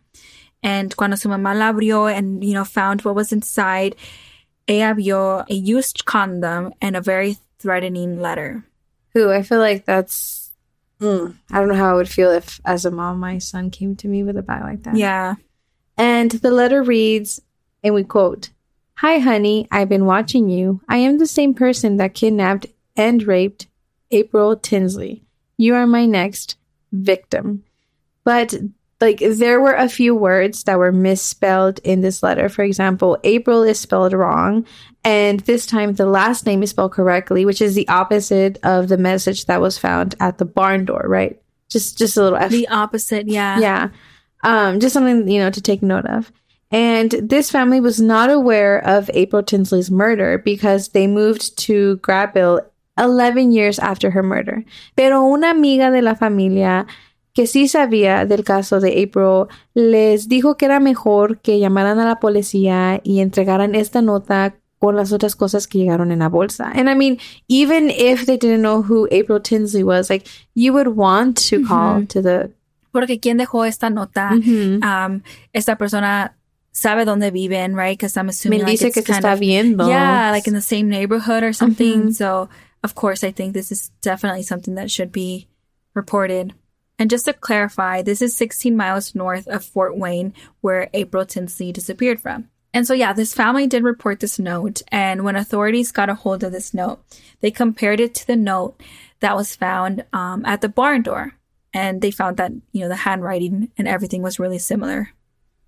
And 0.64 0.96
cuando 0.96 1.16
su 1.16 1.28
mamá 1.28 1.56
la 1.56 1.72
abrió 1.72 2.12
and, 2.12 2.42
you 2.42 2.54
know, 2.54 2.64
found 2.64 3.02
what 3.02 3.14
was 3.14 3.32
inside, 3.32 3.94
ella 4.66 4.94
vio 4.94 5.44
a 5.48 5.54
used 5.54 6.06
condom 6.06 6.72
and 6.80 6.96
a 6.96 7.00
very 7.00 7.36
threatening 7.58 8.20
letter. 8.20 8.64
Who 9.12 9.30
I 9.30 9.42
feel 9.42 9.58
like 9.60 9.84
that's. 9.84 10.50
mm, 11.00 11.34
I 11.52 11.58
don't 11.60 11.68
know 11.68 11.74
how 11.74 11.90
I 11.90 11.94
would 11.94 12.08
feel 12.08 12.30
if, 12.30 12.60
as 12.64 12.84
a 12.84 12.90
mom, 12.90 13.20
my 13.20 13.38
son 13.38 13.70
came 13.70 13.94
to 13.96 14.08
me 14.08 14.24
with 14.24 14.38
a 14.38 14.42
bag 14.42 14.62
like 14.62 14.82
that. 14.84 14.96
Yeah. 14.96 15.34
And 15.96 16.30
the 16.30 16.50
letter 16.50 16.82
reads, 16.82 17.40
and 17.82 17.94
we 17.94 18.02
quote 18.02 18.48
Hi, 18.96 19.18
honey, 19.18 19.68
I've 19.70 19.88
been 19.88 20.06
watching 20.06 20.48
you. 20.48 20.80
I 20.88 20.96
am 20.96 21.18
the 21.18 21.26
same 21.26 21.52
person 21.52 21.98
that 21.98 22.14
kidnapped 22.14 22.66
and 22.96 23.22
raped 23.22 23.66
April 24.10 24.56
Tinsley. 24.56 25.24
You 25.58 25.74
are 25.74 25.86
my 25.86 26.06
next 26.06 26.56
victim. 26.90 27.64
But, 28.24 28.54
like, 29.00 29.18
there 29.18 29.60
were 29.60 29.74
a 29.74 29.88
few 29.88 30.14
words 30.14 30.64
that 30.64 30.78
were 30.78 30.92
misspelled 30.92 31.80
in 31.84 32.00
this 32.00 32.22
letter. 32.22 32.48
For 32.48 32.62
example, 32.62 33.18
April 33.24 33.62
is 33.62 33.78
spelled 33.78 34.12
wrong. 34.12 34.66
And 35.04 35.40
this 35.40 35.66
time, 35.66 35.94
the 35.94 36.06
last 36.06 36.46
name 36.46 36.62
is 36.62 36.70
spelled 36.70 36.92
correctly, 36.92 37.44
which 37.44 37.60
is 37.60 37.74
the 37.74 37.88
opposite 37.88 38.58
of 38.62 38.88
the 38.88 38.96
message 38.96 39.46
that 39.46 39.60
was 39.60 39.76
found 39.76 40.14
at 40.20 40.38
the 40.38 40.44
barn 40.44 40.84
door, 40.84 41.04
right? 41.06 41.40
Just, 41.68 41.98
just 41.98 42.16
a 42.16 42.22
little 42.22 42.38
F 42.38 42.50
The 42.50 42.68
opposite, 42.68 43.28
yeah. 43.28 43.58
yeah. 43.58 43.88
Um, 44.42 44.80
just 44.80 44.92
something, 44.92 45.28
you 45.28 45.40
know, 45.40 45.50
to 45.50 45.60
take 45.60 45.82
note 45.82 46.06
of. 46.06 46.32
And 46.70 47.10
this 47.10 47.50
family 47.50 47.80
was 47.80 48.00
not 48.00 48.30
aware 48.30 48.78
of 48.84 49.10
April 49.14 49.42
Tinsley's 49.42 49.90
murder 49.90 50.38
because 50.38 50.88
they 50.88 51.06
moved 51.06 51.56
to 51.58 51.98
Grabville 51.98 52.60
11 52.98 53.52
years 53.52 53.78
after 53.78 54.10
her 54.10 54.22
murder. 54.22 54.64
Pero 54.96 55.22
una 55.32 55.50
amiga 55.50 55.90
de 55.90 56.02
la 56.02 56.14
familia 56.14 56.86
que 57.34 57.46
sí 57.46 57.68
sabía 57.68 58.24
del 58.26 58.44
caso 58.44 58.80
de 58.80 59.02
April 59.02 59.46
les 59.74 60.28
dijo 60.28 60.56
que 60.56 60.66
era 60.66 60.80
mejor 60.80 61.38
que 61.40 61.58
llamaran 61.58 61.98
a 61.98 62.04
la 62.06 62.20
policía 62.20 63.00
y 63.02 63.20
entregaran 63.20 63.74
esta 63.74 64.00
nota 64.02 64.54
con 64.78 64.96
las 64.96 65.12
otras 65.12 65.34
cosas 65.34 65.66
que 65.66 65.78
llegaron 65.78 66.12
en 66.12 66.20
la 66.20 66.28
bolsa. 66.28 66.70
And 66.74 66.88
I 66.88 66.94
mean, 66.94 67.18
even 67.48 67.90
if 67.90 68.26
they 68.26 68.36
didn't 68.38 68.60
know 68.62 68.82
who 68.82 69.08
April 69.10 69.40
Tinsley 69.40 69.82
was, 69.82 70.10
like 70.10 70.26
you 70.54 70.72
would 70.72 70.88
want 70.88 71.38
to 71.50 71.62
call 71.66 72.06
to 72.06 72.22
the 72.22 72.50
Porque 72.92 73.18
quién 73.18 73.38
dejó 73.38 73.64
esta 73.64 73.90
nota, 73.90 74.30
um, 74.32 75.22
esta 75.52 75.76
persona 75.76 76.36
sabe 76.70 77.04
dónde 77.04 77.32
viven, 77.32 77.74
right? 77.74 77.98
Because 77.98 78.16
I'm 78.16 78.28
assuming 78.28 78.62
Me 78.62 78.70
dice 78.70 78.92
que 78.92 79.02
te 79.02 79.10
está 79.12 79.32
of- 79.32 79.40
viendo. 79.40 79.88
Yeah, 79.88 80.30
like 80.30 80.46
in 80.46 80.54
the 80.54 80.60
same 80.62 80.88
neighborhood 80.88 81.42
or 81.42 81.52
something. 81.52 82.12
So, 82.12 82.48
of 82.84 82.94
course, 82.94 83.24
I 83.26 83.32
think 83.32 83.54
this 83.54 83.72
is 83.72 83.90
definitely 84.02 84.44
something 84.44 84.76
that 84.76 84.90
should 84.92 85.10
be 85.10 85.48
reported. 85.94 86.54
And 86.98 87.10
just 87.10 87.24
to 87.24 87.32
clarify, 87.32 88.02
this 88.02 88.22
is 88.22 88.36
16 88.36 88.76
miles 88.76 89.14
north 89.14 89.48
of 89.48 89.64
Fort 89.64 89.96
Wayne, 89.96 90.32
where 90.60 90.90
April 90.94 91.26
Tinsley 91.26 91.72
disappeared 91.72 92.20
from. 92.20 92.48
And 92.72 92.86
so, 92.86 92.94
yeah, 92.94 93.12
this 93.12 93.34
family 93.34 93.66
did 93.66 93.84
report 93.84 94.20
this 94.20 94.38
note. 94.38 94.82
And 94.88 95.24
when 95.24 95.36
authorities 95.36 95.92
got 95.92 96.10
a 96.10 96.14
hold 96.14 96.42
of 96.42 96.52
this 96.52 96.74
note, 96.74 97.00
they 97.40 97.50
compared 97.50 98.00
it 98.00 98.14
to 98.16 98.26
the 98.26 98.36
note 98.36 98.80
that 99.20 99.36
was 99.36 99.54
found 99.54 100.04
um, 100.12 100.44
at 100.44 100.60
the 100.60 100.68
barn 100.68 101.02
door. 101.02 101.34
And 101.72 102.02
they 102.02 102.10
found 102.10 102.36
that, 102.36 102.52
you 102.72 102.80
know, 102.80 102.88
the 102.88 102.96
handwriting 102.96 103.70
and 103.78 103.88
everything 103.88 104.22
was 104.22 104.38
really 104.38 104.58
similar. 104.58 105.10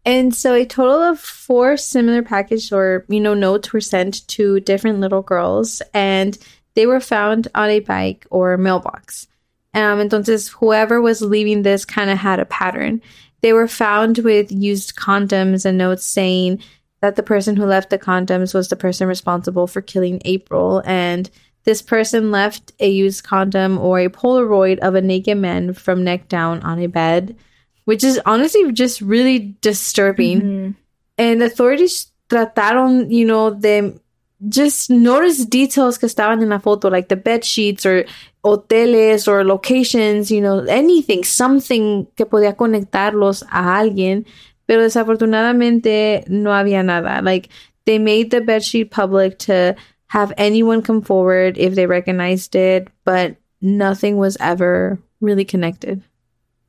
And 0.05 0.35
so 0.35 0.55
a 0.55 0.65
total 0.65 1.03
of 1.03 1.19
four 1.19 1.77
similar 1.77 2.23
package 2.23 2.73
or, 2.73 3.05
you 3.09 3.21
know, 3.21 3.35
notes 3.35 3.73
were 3.73 3.81
sent 3.81 4.27
to 4.29 4.61
different 4.61 5.01
little 5.01 5.23
girls 5.23 5.83
and 5.93 6.39
they 6.75 6.87
were 6.87 7.01
found 7.01 7.49
on 7.55 7.71
a 7.71 7.81
bike 7.81 8.27
or 8.31 8.57
mailbox. 8.57 9.27
Um, 9.77 10.01
entonces, 10.01 10.49
whoever 10.49 11.03
was 11.03 11.21
leaving 11.21 11.63
this 11.63 11.85
kind 11.85 12.09
of 12.09 12.17
had 12.17 12.41
a 12.41 12.47
pattern. 12.47 13.03
They 13.43 13.53
were 13.53 13.69
found 13.69 14.19
with 14.19 14.51
used 14.51 14.97
condoms 14.97 15.67
and 15.67 15.77
notes 15.77 16.05
saying 16.05 16.63
that 17.03 17.17
the 17.17 17.23
person 17.23 17.57
who 17.57 17.67
left 17.67 17.91
the 17.91 17.99
condoms 17.99 18.55
was 18.55 18.69
the 18.69 18.77
person 18.77 19.07
responsible 19.07 19.67
for 19.67 19.83
killing 19.83 20.23
April. 20.25 20.83
And 20.87 21.31
this 21.65 21.83
person 21.83 22.31
left 22.31 22.73
a 22.81 22.89
used 22.89 23.25
condom 23.25 23.77
or 23.77 24.01
a 24.01 24.09
Polaroid 24.09 24.79
of 24.79 24.95
a 24.95 25.03
naked 25.03 25.37
man 25.37 25.75
from 25.75 26.03
neck 26.03 26.29
down 26.29 26.63
on 26.63 26.79
a 26.79 26.87
bed, 26.87 27.37
which 27.85 28.03
is 28.03 28.19
honestly 28.25 28.73
just 28.73 29.03
really 29.03 29.57
disturbing. 29.61 30.41
And 31.19 31.43
authorities 31.43 32.11
trataron, 32.31 33.13
you 33.13 33.27
know, 33.27 33.53
de 33.53 34.01
just 34.49 34.91
notice 34.91 35.47
details 35.47 35.99
que 35.99 36.07
estaban 36.07 36.43
en 36.43 36.51
la 36.51 36.59
foto, 36.59 36.91
like 36.91 37.09
the 37.09 37.17
bed 37.17 37.45
sheets 37.45 37.87
or 37.87 38.05
hoteles 38.45 39.27
or 39.27 39.45
locations, 39.45 40.31
you 40.31 40.41
know, 40.41 40.61
anything, 40.69 41.25
something 41.25 42.07
que 42.17 42.27
podía 42.27 42.55
conectarlos 42.55 43.43
a 43.51 43.79
alguien. 43.81 44.27
Pero 44.67 44.83
desafortunadamente 44.83 46.29
no 46.29 46.51
había 46.51 46.85
nada. 46.85 47.23
Like 47.23 47.49
they 47.85 47.99
made 47.99 48.31
the 48.31 48.41
bed 48.41 48.65
sheet 48.65 48.91
public 48.91 49.39
to 49.41 49.75
have 50.09 50.33
anyone 50.37 50.83
come 50.83 51.03
forward 51.03 51.57
if 51.59 51.75
they 51.75 51.87
recognized 51.87 52.55
it, 52.55 52.89
but 53.05 53.37
nothing 53.61 54.17
was 54.17 54.37
ever 54.41 54.99
really 55.21 55.45
connected. 55.45 56.03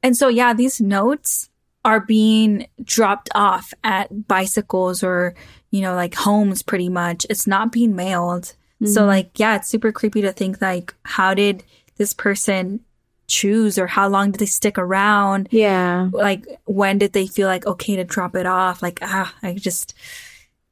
And 0.02 0.16
so, 0.16 0.28
yeah, 0.28 0.54
these 0.54 0.80
notes 0.80 1.50
are 1.84 2.00
being 2.00 2.68
dropped 2.84 3.30
off 3.36 3.74
at 3.84 4.28
bicycles 4.28 5.04
or, 5.04 5.36
you 5.72 5.82
know, 5.82 5.96
like 5.96 6.16
homes 6.16 6.62
pretty 6.62 6.90
much. 6.90 7.26
It's 7.30 7.48
not 7.48 7.72
being 7.72 7.96
mailed. 7.96 8.54
So, 8.86 9.06
like, 9.06 9.40
yeah, 9.40 9.56
it's 9.56 9.68
super 9.68 9.92
creepy 9.92 10.22
to 10.22 10.32
think, 10.32 10.62
like, 10.62 10.94
how 11.02 11.34
did 11.34 11.64
this 11.96 12.14
person 12.14 12.82
choose 13.26 13.80
or 13.80 13.88
how 13.88 14.08
long 14.08 14.30
did 14.30 14.40
they 14.40 14.46
stick 14.46 14.78
around? 14.78 15.48
Yeah. 15.50 16.10
Like, 16.14 16.46
when 16.66 17.00
did 17.00 17.14
they 17.14 17.26
feel 17.26 17.48
like 17.48 17.66
okay 17.66 17.96
to 17.96 18.04
drop 18.04 18.36
it 18.36 18.46
off? 18.46 18.84
Like, 18.84 19.00
ah, 19.02 19.34
I 19.42 19.56
just, 19.56 19.96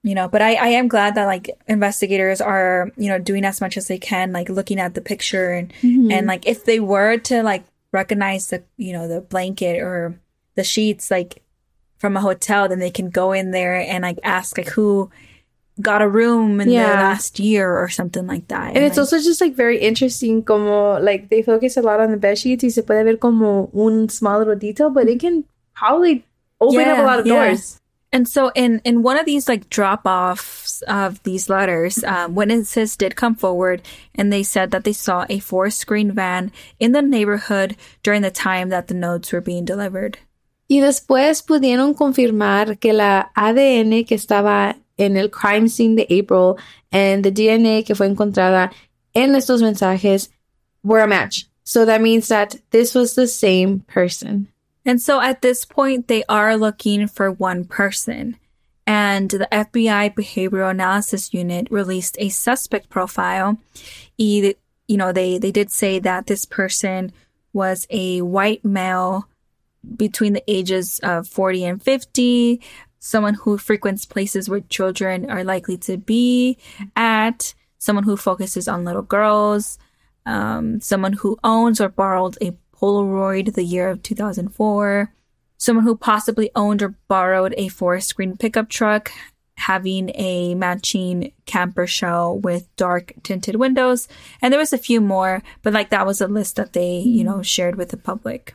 you 0.04 0.14
know, 0.14 0.28
but 0.28 0.44
I, 0.44 0.54
I 0.54 0.68
am 0.68 0.88
glad 0.88 1.16
that 1.16 1.26
like 1.26 1.50
investigators 1.68 2.42
are, 2.42 2.92
you 2.96 3.10
know, 3.10 3.18
doing 3.18 3.44
as 3.44 3.60
much 3.60 3.76
as 3.76 3.88
they 3.88 3.98
can, 3.98 4.32
like 4.32 4.50
looking 4.50 4.80
at 4.80 4.94
the 4.94 5.02
picture 5.02 5.50
and, 5.50 5.74
and 6.12 6.28
like 6.28 6.46
if 6.46 6.64
they 6.64 6.80
were 6.80 7.18
to 7.18 7.42
like 7.42 7.66
recognize 7.92 8.50
the, 8.50 8.64
you 8.78 8.94
know, 8.94 9.08
the 9.08 9.22
blanket 9.22 9.82
or 9.82 10.20
the 10.54 10.64
sheets, 10.64 11.10
like 11.10 11.42
from 12.06 12.15
a 12.15 12.22
hotel, 12.22 12.70
then 12.70 12.78
they 12.78 12.91
can 12.91 13.10
go 13.10 13.32
in 13.34 13.50
there 13.50 13.82
and 13.82 14.04
like 14.04 14.20
ask 14.22 14.60
like 14.60 14.68
who 14.70 15.10
got 15.82 16.04
a 16.04 16.08
room 16.08 16.62
in 16.62 16.70
the 16.70 16.76
last 16.76 17.39
year 17.39 17.68
or 17.76 17.89
something 17.89 18.28
like 18.28 18.48
that. 18.48 18.76
And 18.76 18.86
it's 18.86 18.96
like, 18.96 19.04
also 19.04 19.18
just 19.18 19.41
like 19.41 19.56
very 19.56 19.80
interesting 19.80 20.44
como 20.44 21.00
like 21.02 21.30
they 21.30 21.41
focus 21.41 21.78
a 21.78 21.82
lot 21.82 22.00
on 22.00 22.12
the 22.12 22.18
bed 22.18 22.38
sheets 22.38 22.63
y 22.63 22.70
se 22.70 22.84
puede 22.84 23.04
ver 23.06 23.18
como 23.18 23.72
un 23.74 24.08
small 24.08 24.38
little 24.38 24.56
detail, 24.56 24.91
but 24.91 25.10
it 25.10 25.20
can 25.20 25.44
probably 25.74 26.24
open 26.62 26.80
up 26.82 26.86
a 26.86 27.02
Yeah, 27.02 27.06
lot 27.06 27.20
of 27.20 27.26
yeah. 27.26 27.34
doors. 27.34 27.82
And 28.13 28.30
so 28.30 28.52
in 28.54 28.80
in 28.86 29.02
one 29.02 29.18
of 29.18 29.26
these 29.26 29.50
like 29.50 29.68
drop 29.70 30.06
offs 30.06 30.84
of 30.88 31.22
these 31.24 31.50
letters, 31.50 32.04
um, 32.06 32.36
witnesses 32.36 32.96
did 32.96 33.18
come 33.18 33.36
forward 33.36 33.82
and 34.13 34.32
they 34.32 34.44
said 34.44 34.70
that 34.72 34.86
they 34.86 34.94
saw 34.94 35.26
a 35.28 35.39
four 35.39 35.70
screen 35.72 36.13
van 36.13 36.52
in 36.80 36.94
the 36.94 37.02
neighborhood 37.02 37.76
during 38.04 38.22
the 38.22 38.32
time 38.32 38.70
that 38.70 38.88
the 38.88 38.94
notes 38.94 39.34
were 39.34 39.41
being 39.41 39.65
delivered. 39.65 40.20
Y 40.67 40.80
después 40.80 41.43
pudieron 41.43 41.93
confirmar 41.93 42.78
que 42.80 42.93
la 42.93 43.32
ADN 43.36 44.04
que 44.06 44.15
estaba 44.15 44.78
en 44.97 45.17
el 45.17 45.30
crime 45.30 45.69
scene 45.69 45.95
de 45.95 46.08
April 46.10 46.56
and 46.91 47.23
the 47.23 47.32
DNA 47.32 47.84
que 47.84 47.95
fue 47.95 48.08
encontrada 48.08 48.71
en 49.13 49.36
estos 49.36 49.62
mensajes 49.62 50.30
were 50.84 51.01
a 51.01 51.08
match. 51.08 51.45
So 51.63 51.86
that 51.86 52.01
means 52.01 52.28
that 52.30 52.58
this 52.71 52.93
was 52.95 53.15
the 53.15 53.28
same 53.28 53.80
person. 53.88 54.47
And 54.86 55.01
so 55.01 55.19
at 55.19 55.41
this 55.41 55.65
point, 55.65 56.08
they 56.08 56.23
are 56.30 56.56
looking 56.58 57.08
for 57.08 57.32
one 57.32 57.65
person. 57.65 58.38
And 58.86 59.32
the 59.32 59.47
FBI 59.51 60.13
Behavioral 60.13 60.69
Analysis 60.69 61.34
Unit 61.34 61.67
released 61.71 62.17
a 62.19 62.30
suspect 62.30 62.89
profile. 62.89 63.58
You 64.15 64.54
know, 64.88 65.12
they, 65.12 65.39
they 65.39 65.51
did 65.51 65.71
say 65.71 65.97
that 65.99 66.28
this 66.28 66.45
person 66.45 67.12
was 67.51 67.88
a 67.89 68.21
white 68.21 68.63
male 68.63 69.28
between 69.95 70.34
the 70.34 70.43
ages 70.48 71.00
of 71.04 71.28
40 71.28 71.65
and 71.65 71.84
50, 71.84 72.62
someone 73.00 73.36
who 73.36 73.58
frequents 73.58 74.06
places 74.06 74.50
where 74.50 74.62
children 74.62 75.30
are 75.30 75.43
likely 75.43 75.78
to 75.78 75.98
be 75.98 76.58
at, 76.95 77.54
someone 77.78 78.04
who 78.04 78.17
focuses 78.17 78.67
on 78.67 78.84
little 78.84 79.02
girls, 79.02 79.78
um, 80.26 80.82
someone 80.82 81.13
who 81.13 81.38
owns 81.43 81.80
or 81.80 81.89
borrowed 81.89 82.38
a 82.41 82.58
Polaroid 82.76 83.54
the 83.54 83.63
year 83.63 83.89
of 83.89 84.04
2004, 84.04 85.13
someone 85.58 85.86
who 85.86 85.95
possibly 85.95 86.50
owned 86.56 86.82
or 86.82 86.95
borrowed 87.08 87.54
a 87.58 87.67
four 87.69 88.00
screen 88.00 88.36
pickup 88.38 88.69
truck 88.69 89.12
having 89.58 90.12
a 90.15 90.54
matching 90.56 91.32
camper 91.45 91.88
shell 91.88 92.38
with 92.38 92.74
dark 92.76 93.13
tinted 93.24 93.56
windows. 93.56 94.08
And 94.41 94.52
there 94.52 94.60
was 94.60 94.74
a 94.74 94.78
few 94.78 95.00
more, 95.00 95.41
but 95.62 95.74
like 95.74 95.89
that 95.89 96.06
was 96.06 96.21
a 96.21 96.28
list 96.28 96.58
that 96.58 96.74
they, 96.74 96.98
you 96.98 97.24
know, 97.24 97.41
shared 97.41 97.76
with 97.76 97.89
the 97.89 97.98
public. 97.98 98.54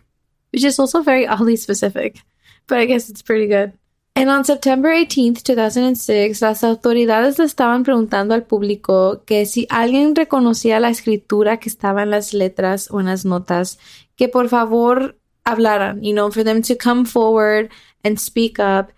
Which 0.52 0.64
is 0.64 0.78
also 0.78 1.02
very 1.02 1.26
oddly 1.26 1.56
specific, 1.56 2.22
but 2.66 2.78
I 2.78 2.86
guess 2.86 3.08
it's 3.08 3.22
pretty 3.22 3.46
good. 3.46 3.72
And 4.14 4.28
on 4.28 4.44
September 4.44 4.90
18th, 4.90 5.42
2006, 5.44 6.42
las 6.42 6.64
autoridades 6.64 7.38
le 7.38 7.44
estaban 7.44 7.84
preguntando 7.84 8.34
al 8.34 8.44
público 8.44 9.22
que 9.24 9.46
si 9.46 9.66
alguien 9.70 10.14
reconocía 10.14 10.80
la 10.80 10.90
escritura 10.90 11.58
que 11.58 11.68
estaba 11.68 12.02
en 12.02 12.10
las 12.10 12.34
letras 12.34 12.90
o 12.90 13.00
en 13.00 13.06
las 13.06 13.24
notas, 13.24 13.78
que 14.16 14.28
por 14.28 14.48
favor 14.48 15.16
hablaran, 15.44 16.02
you 16.02 16.12
know, 16.12 16.30
for 16.30 16.44
them 16.44 16.60
to 16.60 16.76
come 16.76 17.06
forward 17.06 17.70
and 18.04 18.18
speak 18.18 18.58
up. 18.58 18.92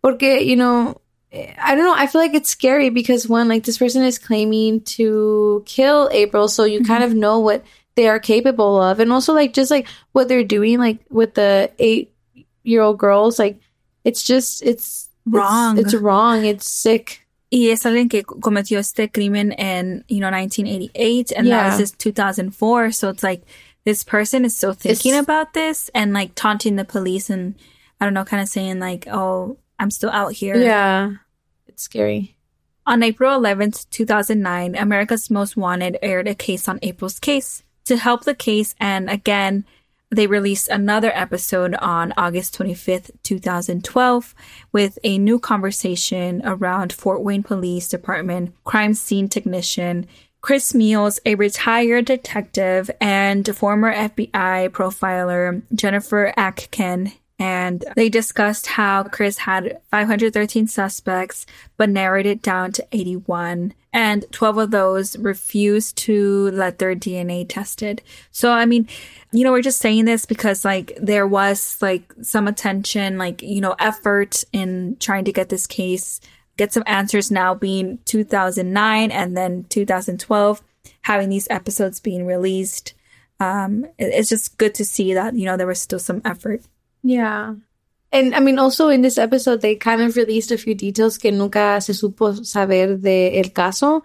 Porque, 0.00 0.44
you 0.44 0.54
know, 0.54 1.00
eh, 1.32 1.54
I 1.58 1.74
don't 1.74 1.84
know, 1.84 1.94
I 1.96 2.06
feel 2.06 2.20
like 2.20 2.34
it's 2.34 2.50
scary 2.50 2.90
because 2.90 3.28
one, 3.28 3.48
like 3.48 3.64
this 3.64 3.78
person 3.78 4.04
is 4.04 4.18
claiming 4.18 4.82
to 4.96 5.64
kill 5.66 6.08
April, 6.12 6.46
so 6.46 6.64
you 6.64 6.80
mm-hmm. 6.80 6.92
kind 6.92 7.02
of 7.02 7.14
know 7.14 7.40
what 7.40 7.64
they 7.98 8.06
are 8.08 8.20
capable 8.20 8.80
of. 8.80 9.00
And 9.00 9.12
also 9.12 9.34
like 9.34 9.52
just 9.52 9.72
like 9.72 9.88
what 10.12 10.28
they're 10.28 10.44
doing, 10.46 10.78
like 10.78 11.00
with 11.10 11.34
the 11.34 11.68
eight 11.80 12.14
year 12.62 12.80
old 12.80 12.96
girls, 12.96 13.38
like 13.40 13.58
it's 14.04 14.22
just 14.22 14.62
it's 14.62 15.10
it's- 15.26 15.34
Wrong. 15.34 15.76
It's, 15.78 15.94
wrong. 15.94 16.44
It's 16.46 16.70
sick. 16.70 17.26
Y 17.50 17.70
es 17.72 17.82
alguien 17.84 18.08
que 18.08 18.22
cometió 18.22 18.78
este 18.78 19.12
crimen 19.12 19.50
in, 19.52 20.04
you 20.08 20.20
know, 20.20 20.30
1988 20.30 21.32
and 21.36 21.46
Yeah. 21.48 21.56
that 21.64 21.68
was 21.70 21.78
just 21.90 21.98
2004. 21.98 22.92
So 22.92 23.08
it's 23.10 23.22
like 23.24 23.42
this 23.84 24.04
person 24.04 24.44
is 24.44 24.54
still 24.56 24.74
thinking 24.74 25.12
It's- 25.12 25.22
about 25.24 25.54
this 25.54 25.90
and 25.92 26.12
like 26.14 26.34
taunting 26.36 26.76
the 26.76 26.84
police 26.84 27.28
and 27.30 27.56
I 28.00 28.04
don't 28.04 28.14
know, 28.14 28.24
kind 28.24 28.40
of 28.42 28.48
saying 28.48 28.78
like, 28.78 29.08
oh, 29.10 29.58
I'm 29.80 29.90
still 29.90 30.10
out 30.10 30.32
here. 30.34 30.56
Yeah. 30.56 31.14
It's 31.66 31.82
scary. 31.82 32.36
On 32.86 33.02
April 33.02 33.38
11th, 33.38 33.90
2009, 33.90 34.76
America's 34.76 35.28
Most 35.30 35.56
Wanted 35.56 35.98
aired 36.00 36.28
a 36.28 36.34
case 36.34 36.68
on 36.68 36.78
April's 36.80 37.18
case. 37.18 37.64
To 37.88 37.96
help 37.96 38.24
the 38.24 38.34
case, 38.34 38.74
and 38.78 39.08
again, 39.08 39.64
they 40.10 40.26
released 40.26 40.68
another 40.68 41.10
episode 41.14 41.74
on 41.76 42.12
August 42.18 42.54
25th, 42.58 43.12
2012, 43.22 44.34
with 44.72 44.98
a 45.04 45.16
new 45.16 45.38
conversation 45.38 46.42
around 46.44 46.92
Fort 46.92 47.22
Wayne 47.22 47.42
Police 47.42 47.88
Department 47.88 48.54
crime 48.64 48.92
scene 48.92 49.26
technician 49.26 50.06
Chris 50.42 50.74
Meals, 50.74 51.18
a 51.24 51.34
retired 51.36 52.04
detective 52.04 52.90
and 53.00 53.56
former 53.56 53.94
FBI 53.94 54.68
profiler, 54.68 55.62
Jennifer 55.74 56.34
Atkin, 56.36 57.12
and 57.38 57.84
they 57.94 58.08
discussed 58.08 58.66
how 58.66 59.04
Chris 59.04 59.38
had 59.38 59.80
513 59.90 60.66
suspects, 60.66 61.46
but 61.76 61.88
narrowed 61.88 62.26
it 62.26 62.42
down 62.42 62.72
to 62.72 62.86
81. 62.90 63.74
And 63.92 64.24
12 64.32 64.58
of 64.58 64.70
those 64.72 65.16
refused 65.16 65.96
to 65.98 66.50
let 66.50 66.78
their 66.78 66.96
DNA 66.96 67.46
tested. 67.48 68.02
So, 68.32 68.50
I 68.50 68.66
mean, 68.66 68.88
you 69.32 69.44
know, 69.44 69.52
we're 69.52 69.62
just 69.62 69.80
saying 69.80 70.04
this 70.04 70.26
because, 70.26 70.64
like, 70.64 70.98
there 71.00 71.26
was, 71.26 71.80
like, 71.80 72.12
some 72.22 72.48
attention, 72.48 73.18
like, 73.18 73.40
you 73.40 73.60
know, 73.60 73.76
effort 73.78 74.42
in 74.52 74.96
trying 74.98 75.24
to 75.24 75.32
get 75.32 75.48
this 75.48 75.66
case, 75.66 76.20
get 76.56 76.72
some 76.72 76.82
answers 76.86 77.30
now 77.30 77.54
being 77.54 77.98
2009 78.04 79.10
and 79.12 79.36
then 79.36 79.64
2012, 79.68 80.62
having 81.02 81.28
these 81.28 81.48
episodes 81.50 82.00
being 82.00 82.26
released. 82.26 82.94
Um, 83.40 83.86
it's 83.96 84.28
just 84.28 84.58
good 84.58 84.74
to 84.74 84.84
see 84.84 85.14
that, 85.14 85.34
you 85.34 85.44
know, 85.46 85.56
there 85.56 85.66
was 85.68 85.80
still 85.80 86.00
some 86.00 86.20
effort. 86.24 86.62
Yeah. 87.02 87.54
And 88.10 88.34
I 88.34 88.40
mean, 88.40 88.58
also 88.58 88.88
in 88.88 89.02
this 89.02 89.18
episode, 89.18 89.60
they 89.60 89.74
kind 89.74 90.00
of 90.00 90.16
released 90.16 90.50
a 90.50 90.58
few 90.58 90.74
details 90.74 91.18
que 91.18 91.30
nunca 91.30 91.80
se 91.80 91.92
supo 91.92 92.44
saber 92.44 93.00
de 93.00 93.38
el 93.38 93.50
caso. 93.50 94.02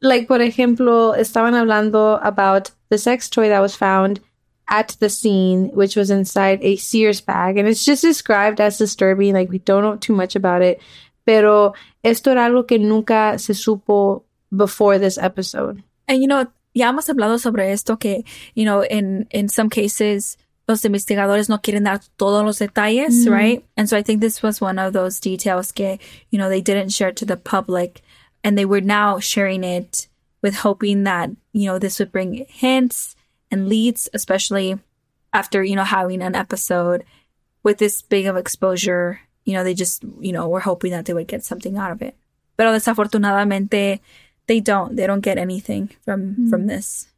Like, 0.00 0.26
por 0.26 0.38
ejemplo, 0.40 1.14
estaban 1.16 1.54
hablando 1.54 2.20
about 2.22 2.70
the 2.90 2.98
sex 2.98 3.30
toy 3.30 3.48
that 3.48 3.60
was 3.60 3.76
found 3.76 4.20
at 4.68 4.96
the 4.98 5.08
scene, 5.08 5.70
which 5.72 5.94
was 5.94 6.10
inside 6.10 6.58
a 6.62 6.76
Sears 6.76 7.20
bag. 7.20 7.56
And 7.56 7.68
it's 7.68 7.84
just 7.84 8.02
described 8.02 8.60
as 8.60 8.78
disturbing. 8.78 9.34
Like, 9.34 9.50
we 9.50 9.58
don't 9.58 9.82
know 9.82 9.96
too 9.96 10.14
much 10.14 10.34
about 10.34 10.62
it. 10.62 10.80
Pero 11.24 11.74
esto 12.02 12.30
era 12.32 12.46
algo 12.46 12.66
que 12.66 12.78
nunca 12.78 13.38
se 13.38 13.54
supo 13.54 14.24
before 14.54 14.98
this 14.98 15.16
episode. 15.16 15.82
And, 16.08 16.20
you 16.20 16.26
know, 16.26 16.46
ya 16.74 16.90
hemos 16.90 17.08
hablado 17.08 17.38
sobre 17.38 17.70
esto 17.70 17.96
que, 17.96 18.24
you 18.54 18.64
know, 18.64 18.82
in, 18.82 19.26
in 19.30 19.48
some 19.48 19.70
cases, 19.70 20.36
los 20.66 20.84
investigadores 20.84 21.48
no 21.48 21.58
quieren 21.60 21.84
dar 21.84 22.00
todos 22.16 22.44
los 22.44 22.58
detalles, 22.58 23.26
mm. 23.26 23.30
right? 23.30 23.64
And 23.76 23.88
so 23.88 23.96
I 23.96 24.02
think 24.02 24.20
this 24.20 24.42
was 24.42 24.60
one 24.60 24.78
of 24.78 24.92
those 24.92 25.20
details 25.20 25.72
que, 25.72 25.98
you 26.30 26.38
know, 26.38 26.48
they 26.48 26.60
didn't 26.60 26.90
share 26.90 27.12
to 27.12 27.24
the 27.24 27.36
public 27.36 28.02
and 28.42 28.56
they 28.56 28.64
were 28.64 28.80
now 28.80 29.18
sharing 29.18 29.64
it 29.64 30.08
with 30.42 30.56
hoping 30.56 31.04
that, 31.04 31.30
you 31.52 31.66
know, 31.66 31.78
this 31.78 31.98
would 31.98 32.12
bring 32.12 32.46
hints 32.48 33.16
and 33.50 33.68
leads, 33.68 34.08
especially 34.14 34.78
after, 35.32 35.62
you 35.62 35.76
know, 35.76 35.84
having 35.84 36.22
an 36.22 36.34
episode 36.34 37.04
with 37.62 37.78
this 37.78 38.02
big 38.02 38.26
of 38.26 38.36
exposure. 38.36 39.20
You 39.44 39.54
know, 39.54 39.64
they 39.64 39.74
just, 39.74 40.02
you 40.20 40.32
know, 40.32 40.48
were 40.48 40.60
hoping 40.60 40.92
that 40.92 41.04
they 41.04 41.12
would 41.12 41.28
get 41.28 41.44
something 41.44 41.76
out 41.76 41.92
of 41.92 42.00
it. 42.00 42.16
Pero 42.56 42.72
desafortunadamente, 42.72 44.00
they 44.46 44.60
don't. 44.60 44.96
They 44.96 45.06
don't 45.06 45.20
get 45.20 45.38
anything 45.38 45.90
from 46.04 46.36
mm. 46.36 46.50
from 46.50 46.66
this. 46.66 47.08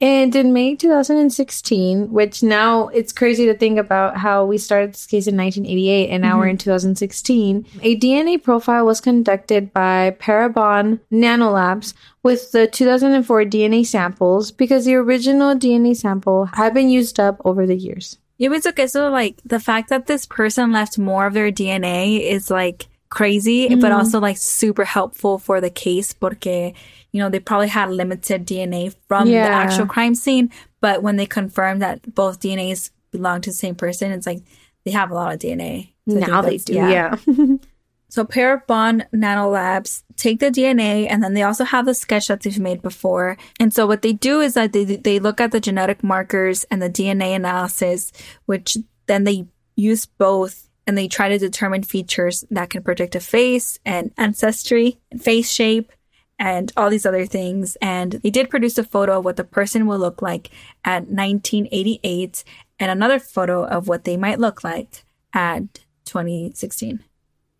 And 0.00 0.34
in 0.34 0.52
May 0.52 0.74
2016, 0.74 2.10
which 2.10 2.42
now 2.42 2.88
it's 2.88 3.12
crazy 3.12 3.46
to 3.46 3.54
think 3.54 3.78
about 3.78 4.16
how 4.16 4.44
we 4.44 4.58
started 4.58 4.92
this 4.92 5.06
case 5.06 5.26
in 5.26 5.36
1988 5.36 6.10
and 6.10 6.22
now 6.22 6.32
mm-hmm. 6.32 6.40
we're 6.40 6.48
in 6.48 6.58
2016, 6.58 7.66
a 7.80 7.98
DNA 7.98 8.42
profile 8.42 8.84
was 8.84 9.00
conducted 9.00 9.72
by 9.72 10.16
Parabon 10.18 11.00
Nanolabs 11.12 11.94
with 12.22 12.52
the 12.52 12.66
2004 12.66 13.44
DNA 13.44 13.86
samples 13.86 14.50
because 14.50 14.84
the 14.84 14.94
original 14.94 15.54
DNA 15.54 15.96
sample 15.96 16.46
had 16.46 16.74
been 16.74 16.90
used 16.90 17.20
up 17.20 17.40
over 17.44 17.66
the 17.66 17.76
years. 17.76 18.18
Yo 18.36 18.50
pienso 18.50 18.74
que 18.74 18.88
So, 18.88 19.10
like, 19.10 19.40
the 19.44 19.60
fact 19.60 19.90
that 19.90 20.06
this 20.06 20.26
person 20.26 20.72
left 20.72 20.98
more 20.98 21.26
of 21.26 21.34
their 21.34 21.52
DNA 21.52 22.20
is 22.20 22.50
like 22.50 22.88
crazy, 23.10 23.68
mm-hmm. 23.68 23.80
but 23.80 23.92
also 23.92 24.20
like 24.20 24.36
super 24.36 24.84
helpful 24.84 25.38
for 25.38 25.60
the 25.60 25.70
case 25.70 26.12
porque 26.12 26.74
you 27.14 27.20
know, 27.20 27.28
they 27.28 27.38
probably 27.38 27.68
had 27.68 27.92
limited 27.92 28.44
DNA 28.44 28.92
from 29.06 29.28
yeah. 29.28 29.46
the 29.46 29.54
actual 29.54 29.86
crime 29.86 30.16
scene, 30.16 30.50
but 30.80 31.00
when 31.00 31.14
they 31.14 31.26
confirmed 31.26 31.80
that 31.80 32.12
both 32.12 32.40
DNAs 32.40 32.90
belong 33.12 33.40
to 33.42 33.50
the 33.50 33.54
same 33.54 33.76
person, 33.76 34.10
it's 34.10 34.26
like 34.26 34.42
they 34.84 34.90
have 34.90 35.12
a 35.12 35.14
lot 35.14 35.32
of 35.32 35.38
DNA. 35.38 35.92
So 36.08 36.16
now 36.16 36.42
they 36.42 36.56
do, 36.56 36.74
yeah. 36.74 37.16
yeah. 37.24 37.56
so 38.08 38.24
Parabon 38.24 39.06
Nanolabs 39.14 40.02
take 40.16 40.40
the 40.40 40.50
DNA 40.50 41.06
and 41.08 41.22
then 41.22 41.34
they 41.34 41.44
also 41.44 41.62
have 41.62 41.86
the 41.86 41.94
sketch 41.94 42.26
that 42.26 42.40
they've 42.40 42.58
made 42.58 42.82
before. 42.82 43.36
And 43.60 43.72
so 43.72 43.86
what 43.86 44.02
they 44.02 44.12
do 44.12 44.40
is 44.40 44.54
that 44.54 44.72
they 44.72 44.84
they 44.84 45.20
look 45.20 45.40
at 45.40 45.52
the 45.52 45.60
genetic 45.60 46.02
markers 46.02 46.64
and 46.64 46.82
the 46.82 46.90
DNA 46.90 47.36
analysis, 47.36 48.10
which 48.46 48.76
then 49.06 49.22
they 49.22 49.46
use 49.76 50.04
both 50.04 50.68
and 50.86 50.96
they 50.96 51.08
try 51.08 51.28
to 51.28 51.38
determine 51.38 51.82
features 51.82 52.44
that 52.50 52.70
can 52.70 52.82
predict 52.82 53.14
a 53.14 53.20
face 53.20 53.78
and 53.84 54.12
ancestry 54.16 54.98
and 55.10 55.22
face 55.22 55.50
shape 55.50 55.92
and 56.38 56.72
all 56.76 56.90
these 56.90 57.06
other 57.06 57.26
things. 57.26 57.76
And 57.80 58.12
they 58.12 58.30
did 58.30 58.50
produce 58.50 58.78
a 58.78 58.84
photo 58.84 59.18
of 59.18 59.24
what 59.24 59.36
the 59.36 59.44
person 59.44 59.86
will 59.86 59.98
look 59.98 60.20
like 60.22 60.50
at 60.84 61.08
1988 61.08 62.44
and 62.78 62.90
another 62.90 63.18
photo 63.18 63.64
of 63.64 63.88
what 63.88 64.04
they 64.04 64.16
might 64.16 64.40
look 64.40 64.64
like 64.64 65.04
at 65.32 65.62
2016. 66.04 67.02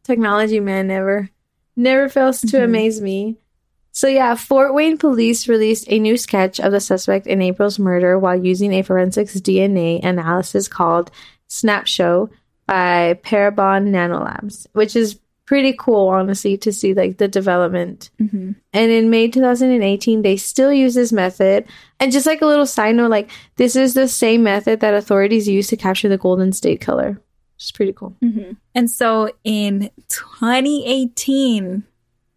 Technology, 0.03 0.61
man, 0.61 0.87
never, 0.87 1.31
never 1.77 2.09
fails 2.09 2.41
to 2.41 2.47
mm-hmm. 2.47 2.65
amaze 2.65 3.01
me. 3.01 3.37
So 3.93 4.09
yeah, 4.09 4.35
Fort 4.35 4.75
Wayne 4.75 4.99
police 4.99 5.47
released 5.47 5.87
a 5.89 6.01
new 6.01 6.17
sketch 6.17 6.59
of 6.59 6.73
the 6.73 6.81
suspect 6.81 7.29
in 7.29 7.41
April's 7.41 7.79
murder 7.79 8.19
while 8.19 8.37
using 8.37 8.73
a 8.73 8.83
forensics 8.83 9.37
DNA 9.37 10.05
analysis 10.05 10.67
called 10.67 11.13
Snapshot 11.47 12.31
by 12.67 13.19
Parabon 13.23 13.91
Nanolabs, 13.91 14.67
which 14.73 14.97
is 14.97 15.19
pretty 15.47 15.75
cool, 15.79 16.09
honestly, 16.09 16.57
to 16.59 16.73
see 16.73 16.95
like 16.95 17.19
the 17.19 17.29
development. 17.29 18.11
Mm-hmm. 18.21 18.53
And 18.73 18.91
in 18.91 19.11
May 19.11 19.29
2018, 19.29 20.23
they 20.23 20.37
still 20.37 20.73
use 20.73 20.95
this 20.95 21.13
method. 21.13 21.67
And 22.01 22.13
just 22.13 22.27
like 22.27 22.43
a 22.43 22.47
little 22.47 22.67
side 22.67 22.95
note, 22.95 23.11
like 23.11 23.31
this 23.57 23.77
is 23.77 23.95
the 23.95 24.09
same 24.09 24.43
method 24.43 24.81
that 24.81 24.95
authorities 24.95 25.49
use 25.49 25.69
to 25.69 25.77
capture 25.77 26.09
the 26.09 26.19
Golden 26.19 26.53
State 26.53 26.81
Killer. 26.81 27.21
It's 27.57 27.71
pretty 27.71 27.93
cool. 27.93 28.17
Mm-hmm. 28.23 28.53
And 28.75 28.91
so 28.91 29.31
in 29.45 29.91
2018, 30.09 31.85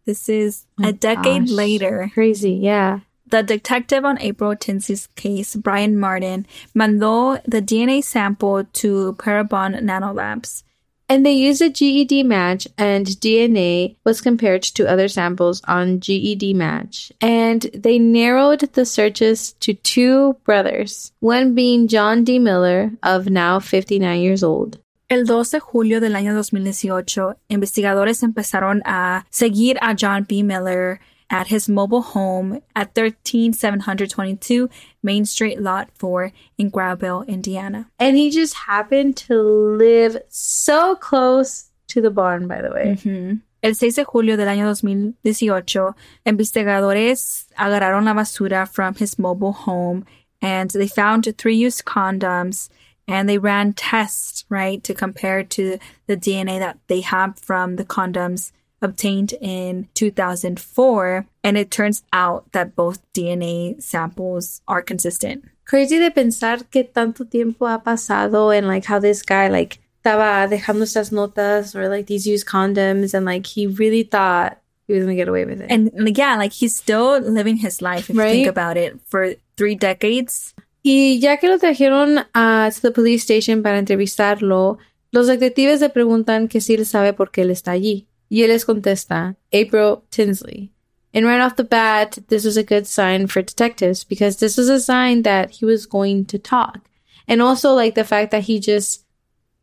this 0.05 0.29
is 0.29 0.65
oh 0.81 0.89
a 0.89 0.93
decade 0.93 1.47
gosh. 1.47 1.51
later. 1.51 2.09
Crazy, 2.13 2.53
yeah. 2.53 2.99
The 3.29 3.43
detective 3.43 4.05
on 4.05 4.21
April 4.21 4.55
Tinsley's 4.55 5.07
case, 5.15 5.55
Brian 5.55 5.97
Martin, 5.97 6.45
mandó 6.73 7.41
the 7.43 7.61
DNA 7.61 8.01
sample 8.03 8.63
to 8.63 9.13
Parabon 9.19 9.81
Nanolabs. 9.81 10.63
And 11.09 11.25
they 11.25 11.33
used 11.33 11.61
a 11.61 11.69
GEDmatch, 11.69 12.67
and 12.77 13.05
DNA 13.05 13.95
was 14.03 14.19
compared 14.19 14.63
to 14.63 14.89
other 14.89 15.07
samples 15.07 15.61
on 15.65 15.99
GEDmatch. 15.99 17.11
And 17.21 17.61
they 17.73 17.97
narrowed 17.97 18.59
the 18.73 18.85
searches 18.85 19.53
to 19.61 19.73
two 19.73 20.33
brothers, 20.43 21.13
one 21.19 21.55
being 21.55 21.87
John 21.87 22.25
D. 22.25 22.39
Miller, 22.39 22.91
of 23.03 23.29
now 23.29 23.59
59 23.59 24.19
years 24.19 24.43
old. 24.43 24.79
El 25.09 25.25
12 25.25 25.51
de 25.51 25.59
julio 25.61 25.99
del 26.01 26.15
año 26.15 26.33
2018, 26.33 27.37
investigadores 27.49 28.23
empezaron 28.23 28.81
a 28.85 29.25
seguir 29.29 29.77
a 29.81 29.95
John 29.95 30.23
D. 30.23 30.43
Miller 30.43 30.99
at 31.29 31.47
his 31.47 31.67
mobile 31.67 32.01
home 32.01 32.61
at 32.75 32.93
13722 32.95 34.69
Main 35.03 35.25
Street 35.25 35.61
Lot 35.61 35.89
4 35.95 36.31
in 36.57 36.71
Grauville, 36.71 37.27
Indiana. 37.27 37.89
And 37.99 38.17
he 38.17 38.29
just 38.29 38.53
happened 38.53 39.17
to 39.17 39.41
live 39.41 40.17
so 40.29 40.95
close 40.95 41.69
to 41.89 42.01
the 42.01 42.11
barn, 42.11 42.47
by 42.47 42.61
the 42.61 42.71
way. 42.71 42.97
Mm-hmm. 42.97 43.35
El 43.63 43.73
6 43.73 43.95
de 43.95 44.03
julio 44.05 44.37
del 44.37 44.47
año 44.47 44.65
2018, 44.65 45.95
investigadores 46.25 47.47
agarraron 47.57 48.05
la 48.05 48.13
basura 48.13 48.67
from 48.67 48.93
his 48.95 49.17
mobile 49.17 49.51
home 49.51 50.05
and 50.41 50.69
they 50.71 50.87
found 50.87 51.25
three 51.37 51.55
used 51.55 51.83
condoms 51.83 52.69
and 53.07 53.27
they 53.27 53.37
ran 53.37 53.73
tests, 53.73 54.45
right, 54.49 54.83
to 54.83 54.93
compare 54.93 55.43
to 55.43 55.79
the 56.07 56.17
DNA 56.17 56.59
that 56.59 56.77
they 56.87 57.01
have 57.01 57.39
from 57.39 57.77
the 57.77 57.85
condoms 57.85 58.51
obtained 58.81 59.33
in 59.41 59.87
2004, 59.93 61.25
and 61.43 61.57
it 61.57 61.71
turns 61.71 62.03
out 62.13 62.51
that 62.51 62.75
both 62.75 63.01
DNA 63.13 63.81
samples 63.81 64.61
are 64.67 64.81
consistent. 64.81 65.43
Crazy 65.65 65.99
de 65.99 66.11
pensar 66.11 66.63
que 66.69 66.83
tanto 66.83 67.25
tiempo 67.25 67.65
ha 67.65 67.79
pasado 67.79 68.57
and 68.57 68.67
like 68.67 68.85
how 68.85 68.99
this 68.99 69.21
guy 69.21 69.49
like 69.49 69.79
estaba 70.01 70.47
dejando 70.47 70.83
estas 70.83 71.11
notas 71.11 71.75
or 71.75 71.89
like 71.89 72.07
these 72.07 72.25
used 72.25 72.47
condoms 72.47 73.13
and 73.13 73.25
like 73.25 73.45
he 73.45 73.67
really 73.67 74.03
thought 74.03 74.57
he 74.87 74.93
was 74.93 75.03
gonna 75.03 75.15
get 75.15 75.27
away 75.27 75.45
with 75.45 75.61
it. 75.61 75.69
And 75.69 75.91
like, 75.93 76.17
yeah, 76.17 76.37
like 76.37 76.53
he's 76.53 76.75
still 76.75 77.19
living 77.19 77.57
his 77.57 77.81
life 77.81 78.09
if 78.09 78.17
right? 78.17 78.27
you 78.27 78.33
think 78.33 78.47
about 78.47 78.77
it 78.77 78.99
for 79.07 79.35
three 79.57 79.75
decades. 79.75 80.53
Y 80.83 81.19
ya 81.19 81.35
que 81.35 81.49
lo 81.49 81.57
trajeron 81.57 82.25
a 82.33 82.71
to 82.73 82.81
the 82.81 82.91
police 82.91 83.23
station 83.23 83.61
para 83.61 83.77
entrevistarlo, 83.77 84.77
los 85.11 85.27
detectives 85.27 85.81
le 85.81 85.89
preguntan 85.89 86.47
que 86.47 86.61
si 86.61 86.75
él 86.75 86.85
sabe 86.85 87.11
por 87.11 87.31
qué 87.31 87.41
él 87.41 87.51
está 87.51 87.71
allí. 87.71 88.07
Y 88.29 88.41
él 88.43 88.49
les 88.49 88.65
contesta, 88.65 89.35
April 89.53 90.03
Tinsley. 90.11 90.71
And 91.13 91.25
right 91.25 91.39
off 91.41 91.55
the 91.55 91.63
bat, 91.63 92.17
this 92.27 92.43
was 92.45 92.57
a 92.57 92.63
good 92.63 92.85
sign 92.85 93.27
for 93.27 93.41
detectives 93.41 94.03
because 94.03 94.37
this 94.37 94.57
was 94.57 94.69
a 94.69 94.79
sign 94.79 95.23
that 95.23 95.51
he 95.51 95.65
was 95.65 95.85
going 95.85 96.25
to 96.25 96.37
talk. 96.37 96.79
And 97.27 97.41
also, 97.41 97.73
like, 97.73 97.95
the 97.95 98.03
fact 98.03 98.31
that 98.31 98.43
he 98.43 98.59
just, 98.59 99.03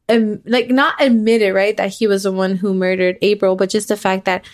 um, 0.08 0.40
like, 0.46 0.68
not 0.70 0.94
admitted, 1.00 1.54
right, 1.54 1.76
that 1.76 1.94
he 1.94 2.06
was 2.06 2.24
the 2.24 2.32
one 2.32 2.56
who 2.56 2.74
murdered 2.74 3.18
April, 3.22 3.56
but 3.56 3.70
just 3.70 3.88
the 3.88 3.96
fact 3.96 4.24
that 4.24 4.44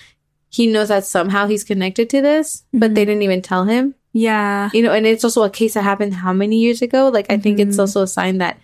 he 0.50 0.66
knows 0.66 0.88
that 0.88 1.04
somehow 1.04 1.46
he's 1.46 1.64
connected 1.64 2.10
to 2.10 2.20
this, 2.20 2.64
but 2.72 2.94
they 2.94 3.04
didn't 3.04 3.22
even 3.22 3.40
tell 3.42 3.64
him. 3.64 3.94
Yeah. 4.12 4.70
You 4.74 4.82
know, 4.82 4.92
and 4.92 5.06
it's 5.06 5.22
also 5.24 5.44
a 5.44 5.50
case 5.50 5.74
that 5.74 5.82
happened 5.82 6.14
how 6.14 6.32
many 6.32 6.56
years 6.58 6.82
ago? 6.82 7.08
Like 7.08 7.26
I 7.30 7.38
think 7.38 7.60
it's 7.60 7.76
Mhm. 7.76 7.80
also 7.80 8.02
a 8.02 8.06
sign 8.08 8.38
that 8.38 8.58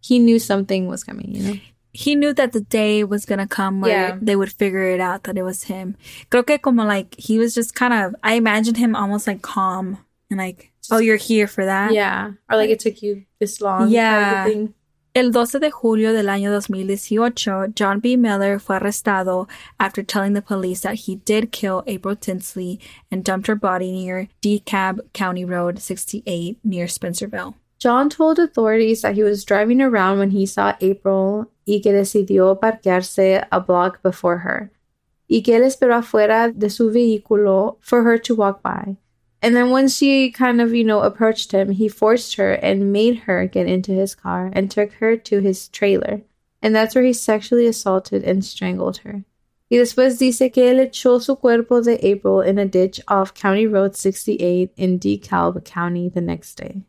he 0.00 0.20
knew 0.20 0.38
something 0.38 0.86
was 0.86 1.02
coming, 1.02 1.34
you 1.34 1.42
know. 1.42 1.60
He 1.92 2.14
knew 2.14 2.32
that 2.34 2.52
the 2.52 2.60
day 2.60 3.04
was 3.04 3.26
gonna 3.26 3.46
come 3.46 3.80
where 3.80 3.90
Yeah. 3.90 4.18
they 4.20 4.34
would 4.36 4.52
figure 4.52 4.84
it 4.84 5.00
out 5.00 5.24
that 5.24 5.36
it 5.36 5.42
was 5.42 5.64
him. 5.64 5.96
Creo 6.30 6.46
que 6.46 6.58
como 6.58 6.84
like 6.84 7.14
he 7.18 7.38
was 7.38 7.54
just 7.54 7.74
kind 7.74 7.92
of 7.92 8.14
I 8.22 8.34
imagined 8.34 8.78
him 8.78 8.96
almost 8.96 9.26
like 9.26 9.42
calm 9.42 9.98
and 10.30 10.38
like, 10.38 10.72
oh, 10.90 10.98
you're 10.98 11.16
here 11.16 11.46
for 11.46 11.64
that. 11.66 11.92
Yeah. 11.92 12.32
Or 12.50 12.56
like 12.56 12.70
it 12.70 12.80
took 12.80 13.02
you 13.02 13.24
this 13.40 13.60
long. 13.60 13.90
Yeah. 13.90 14.32
kind 14.34 14.36
of 14.48 14.52
thing. 14.52 14.74
El 15.14 15.30
12 15.30 15.60
de 15.60 15.70
julio 15.70 16.14
del 16.14 16.24
año 16.24 16.48
2018, 16.66 17.74
John 17.74 18.00
D. 18.00 18.16
Miller 18.16 18.58
fue 18.58 18.78
arrestado 18.78 19.46
after 19.78 20.02
telling 20.02 20.32
the 20.32 20.40
police 20.40 20.80
that 20.80 20.94
he 21.04 21.16
did 21.16 21.52
kill 21.52 21.84
April 21.86 22.16
Tinsley 22.16 22.80
and 23.10 23.22
dumped 23.22 23.46
her 23.46 23.54
body 23.54 23.92
near 23.92 24.28
DeKalb 24.40 25.00
County 25.12 25.44
Road 25.44 25.80
68 25.80 26.56
near 26.64 26.86
Spencerville. 26.86 27.52
John 27.78 28.08
told 28.08 28.38
authorities 28.38 29.02
that 29.02 29.14
he 29.14 29.22
was 29.22 29.44
driving 29.44 29.82
around 29.82 30.18
when 30.18 30.30
he 30.30 30.46
saw 30.46 30.76
April 30.80 31.50
y 31.66 31.80
que 31.80 31.92
decidió 31.92 32.58
parquearse 32.60 33.46
a 33.50 33.60
block 33.60 34.02
before 34.02 34.38
her. 34.38 34.70
Y 35.28 35.42
que 35.42 35.56
él 35.56 35.62
esperó 35.62 35.96
afuera 35.96 36.52
de 36.52 36.68
su 36.68 36.90
vehículo 36.90 37.78
for 37.80 38.02
her 38.02 38.18
to 38.18 38.34
walk 38.34 38.62
by. 38.62 38.96
And 39.42 39.56
then 39.56 39.70
when 39.70 39.88
she 39.88 40.30
kind 40.30 40.60
of, 40.60 40.72
you 40.72 40.84
know, 40.84 41.00
approached 41.00 41.52
him, 41.52 41.70
he 41.70 41.88
forced 41.88 42.36
her 42.36 42.52
and 42.52 42.92
made 42.92 43.20
her 43.26 43.46
get 43.46 43.66
into 43.66 43.92
his 43.92 44.14
car 44.14 44.50
and 44.52 44.70
took 44.70 44.92
her 44.94 45.16
to 45.16 45.40
his 45.40 45.68
trailer. 45.68 46.22
And 46.62 46.74
that's 46.74 46.94
where 46.94 47.02
he 47.02 47.12
sexually 47.12 47.66
assaulted 47.66 48.22
and 48.22 48.44
strangled 48.44 48.98
her. 48.98 49.24
Y 49.68 49.78
después 49.78 50.18
dice 50.18 50.52
que 50.52 50.70
él 50.70 50.78
echó 50.80 51.20
su 51.20 51.34
cuerpo 51.36 51.80
de 51.80 51.98
April 52.06 52.42
in 52.42 52.58
a 52.58 52.66
ditch 52.66 53.00
off 53.08 53.32
County 53.32 53.66
Road 53.66 53.96
68 53.96 54.70
in 54.76 55.00
DeKalb 55.00 55.64
County 55.64 56.10
the 56.10 56.20
next 56.20 56.56
day. 56.56 56.82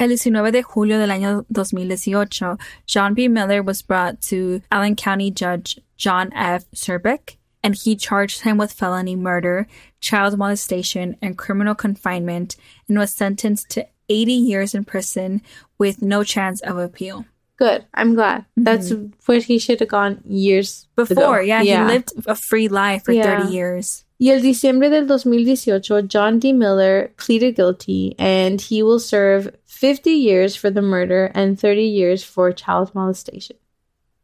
El 0.00 0.08
19 0.08 0.50
de 0.50 0.62
julio 0.62 0.98
del 0.98 1.10
año 1.10 1.44
2018, 1.52 2.56
John 2.86 3.12
D. 3.12 3.28
Miller 3.28 3.62
was 3.62 3.82
brought 3.82 4.22
to 4.22 4.62
Allen 4.72 4.96
County 4.96 5.30
Judge 5.30 5.78
John 5.98 6.32
F. 6.32 6.64
Serbeck, 6.74 7.36
and 7.62 7.74
he 7.74 7.94
charged 7.96 8.40
him 8.40 8.56
with 8.56 8.72
felony 8.72 9.14
murder, 9.14 9.66
child 10.00 10.38
molestation, 10.38 11.16
and 11.20 11.36
criminal 11.36 11.74
confinement, 11.74 12.56
and 12.88 12.98
was 12.98 13.12
sentenced 13.12 13.68
to 13.68 13.86
80 14.08 14.32
years 14.32 14.74
in 14.74 14.86
prison 14.86 15.42
with 15.76 16.00
no 16.00 16.24
chance 16.24 16.62
of 16.62 16.78
appeal. 16.78 17.26
Good. 17.58 17.84
I'm 17.92 18.14
glad. 18.14 18.46
Mm-hmm. 18.58 18.64
That's 18.64 18.92
where 19.26 19.40
he 19.40 19.58
should 19.58 19.80
have 19.80 19.90
gone 19.90 20.22
years 20.24 20.88
Before, 20.96 21.40
ago. 21.40 21.44
yeah, 21.44 21.62
he 21.62 21.76
lived 21.76 22.14
a 22.26 22.34
free 22.34 22.68
life 22.68 23.04
for 23.04 23.12
Yeah. 23.12 23.42
30 23.42 23.52
years. 23.52 24.04
Y 24.18 24.28
el 24.30 24.40
diciembre 24.40 24.90
del 24.90 25.06
2018, 25.06 26.08
John 26.08 26.38
D. 26.38 26.52
Miller 26.52 27.10
pleaded 27.16 27.56
guilty 27.56 28.14
and 28.18 28.60
he 28.60 28.82
will 28.82 28.98
serve 28.98 29.54
50 29.80 30.10
years 30.10 30.54
for 30.56 30.68
the 30.68 30.82
murder 30.82 31.32
and 31.34 31.58
30 31.58 31.84
years 31.84 32.22
for 32.22 32.52
child 32.52 32.94
molestation. 32.94 33.56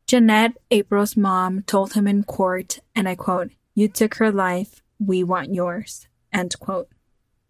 Jeanette, 0.06 0.52
April's 0.70 1.16
mom, 1.16 1.62
told 1.62 1.94
him 1.94 2.06
in 2.06 2.24
court, 2.24 2.80
and 2.94 3.08
I 3.08 3.14
quote, 3.14 3.52
You 3.74 3.88
took 3.88 4.16
her 4.16 4.30
life, 4.30 4.82
we 4.98 5.24
want 5.24 5.54
yours. 5.54 6.08
End 6.30 6.54
quote. 6.60 6.90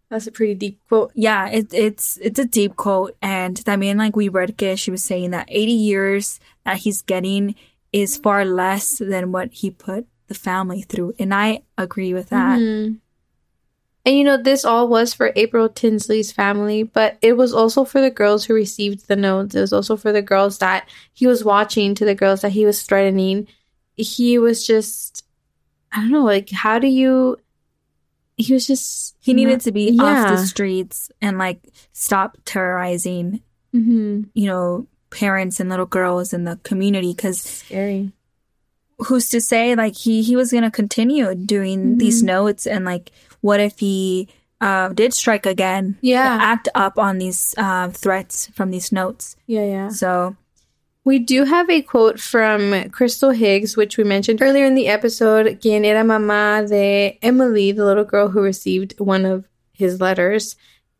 That's 0.09 0.25
a 0.25 0.31
pretty 0.31 0.53
deep 0.55 0.79
quote. 0.87 1.11
Yeah, 1.15 1.49
it, 1.49 1.73
it's 1.73 2.15
it's 2.21 2.39
a 2.39 2.45
deep 2.45 2.77
quote, 2.77 3.17
and 3.21 3.61
I 3.67 3.75
mean, 3.75 3.97
like 3.97 4.15
we 4.15 4.29
read 4.29 4.55
it, 4.61 4.79
she 4.79 4.89
was 4.89 5.03
saying 5.03 5.31
that 5.31 5.49
80 5.49 5.71
years 5.73 6.39
that 6.63 6.77
he's 6.77 7.01
getting 7.01 7.55
is 7.91 8.15
far 8.15 8.45
less 8.45 8.99
than 8.99 9.33
what 9.33 9.51
he 9.51 9.69
put 9.69 10.07
the 10.27 10.33
family 10.33 10.81
through, 10.81 11.13
and 11.19 11.33
I 11.33 11.63
agree 11.77 12.13
with 12.13 12.29
that. 12.29 12.57
Mhm. 12.57 12.99
And 14.07 14.17
you 14.17 14.23
know, 14.23 14.37
this 14.37 14.63
all 14.63 14.87
was 14.87 15.13
for 15.13 15.33
April 15.35 15.67
Tinsley's 15.67 16.31
family, 16.31 16.83
but 16.83 17.17
it 17.21 17.33
was 17.33 17.53
also 17.53 17.83
for 17.83 17.99
the 17.99 18.09
girls 18.09 18.45
who 18.45 18.53
received 18.53 19.09
the 19.09 19.17
notes. 19.17 19.53
It 19.53 19.59
was 19.59 19.73
also 19.73 19.97
for 19.97 20.13
the 20.13 20.21
girls 20.21 20.59
that 20.59 20.87
he 21.11 21.27
was 21.27 21.43
watching, 21.43 21.93
to 21.95 22.05
the 22.05 22.15
girls 22.15 22.39
that 22.39 22.53
he 22.53 22.65
was 22.65 22.81
threatening. 22.83 23.49
He 23.97 24.39
was 24.39 24.65
just, 24.65 25.25
I 25.91 25.99
don't 25.99 26.11
know, 26.11 26.23
like, 26.23 26.49
how 26.51 26.79
do 26.79 26.87
you. 26.87 27.35
He 28.37 28.53
was 28.53 28.65
just. 28.65 29.17
He 29.19 29.33
needed 29.33 29.59
to 29.61 29.73
be 29.73 29.99
off 29.99 30.29
the 30.29 30.37
streets 30.37 31.11
and 31.21 31.37
like 31.37 31.59
stop 31.91 32.37
terrorizing, 32.45 33.41
hmm 33.73 34.21
you 34.33 34.45
know, 34.45 34.87
parents 35.09 35.59
and 35.59 35.69
little 35.69 35.85
girls 35.85 36.31
in 36.31 36.45
the 36.45 36.55
community 36.63 37.11
because 37.11 37.41
Scary. 37.41 38.13
Who's 38.99 39.29
to 39.29 39.39
say 39.41 39.75
like 39.75 39.95
he 39.95 40.21
he 40.23 40.35
was 40.35 40.51
gonna 40.51 40.71
continue 40.71 41.33
doing 41.35 41.97
these 41.97 42.19
Mm-hmm. 42.19 42.27
notes 42.27 42.65
and 42.67 42.85
like 42.85 43.11
what 43.41 43.59
if 43.59 43.77
he 43.79 44.27
uh 44.61 44.89
did 44.89 45.13
strike 45.13 45.45
again 45.45 45.97
Yeah. 46.01 46.37
act 46.41 46.67
up 46.73 46.97
on 46.97 47.19
these 47.19 47.53
uh, 47.57 47.89
threats 47.89 48.47
from 48.55 48.71
these 48.71 48.91
notes 48.91 49.35
Yeah, 49.45 49.65
yeah. 49.65 49.89
so 49.89 50.35
We 51.05 51.19
do 51.19 51.45
have 51.45 51.69
a 51.69 51.81
quote 51.81 52.19
from 52.19 52.89
Crystal 52.91 53.31
Higgs, 53.31 53.77
which 53.77 53.95
we 53.97 54.03
mentioned 54.03 54.41
earlier 54.41 54.65
in 54.67 54.75
the 54.75 54.89
episode, 54.91 55.61
quien 55.61 55.85
era 55.85 56.03
mamá 56.03 56.67
de 56.67 57.17
Emily, 57.23 57.71
the 57.71 57.85
little 57.85 58.03
girl 58.03 58.27
who 58.27 58.41
received 58.43 58.91
one 58.99 59.23
of 59.23 59.47
his 59.71 60.01
letters. 60.01 60.57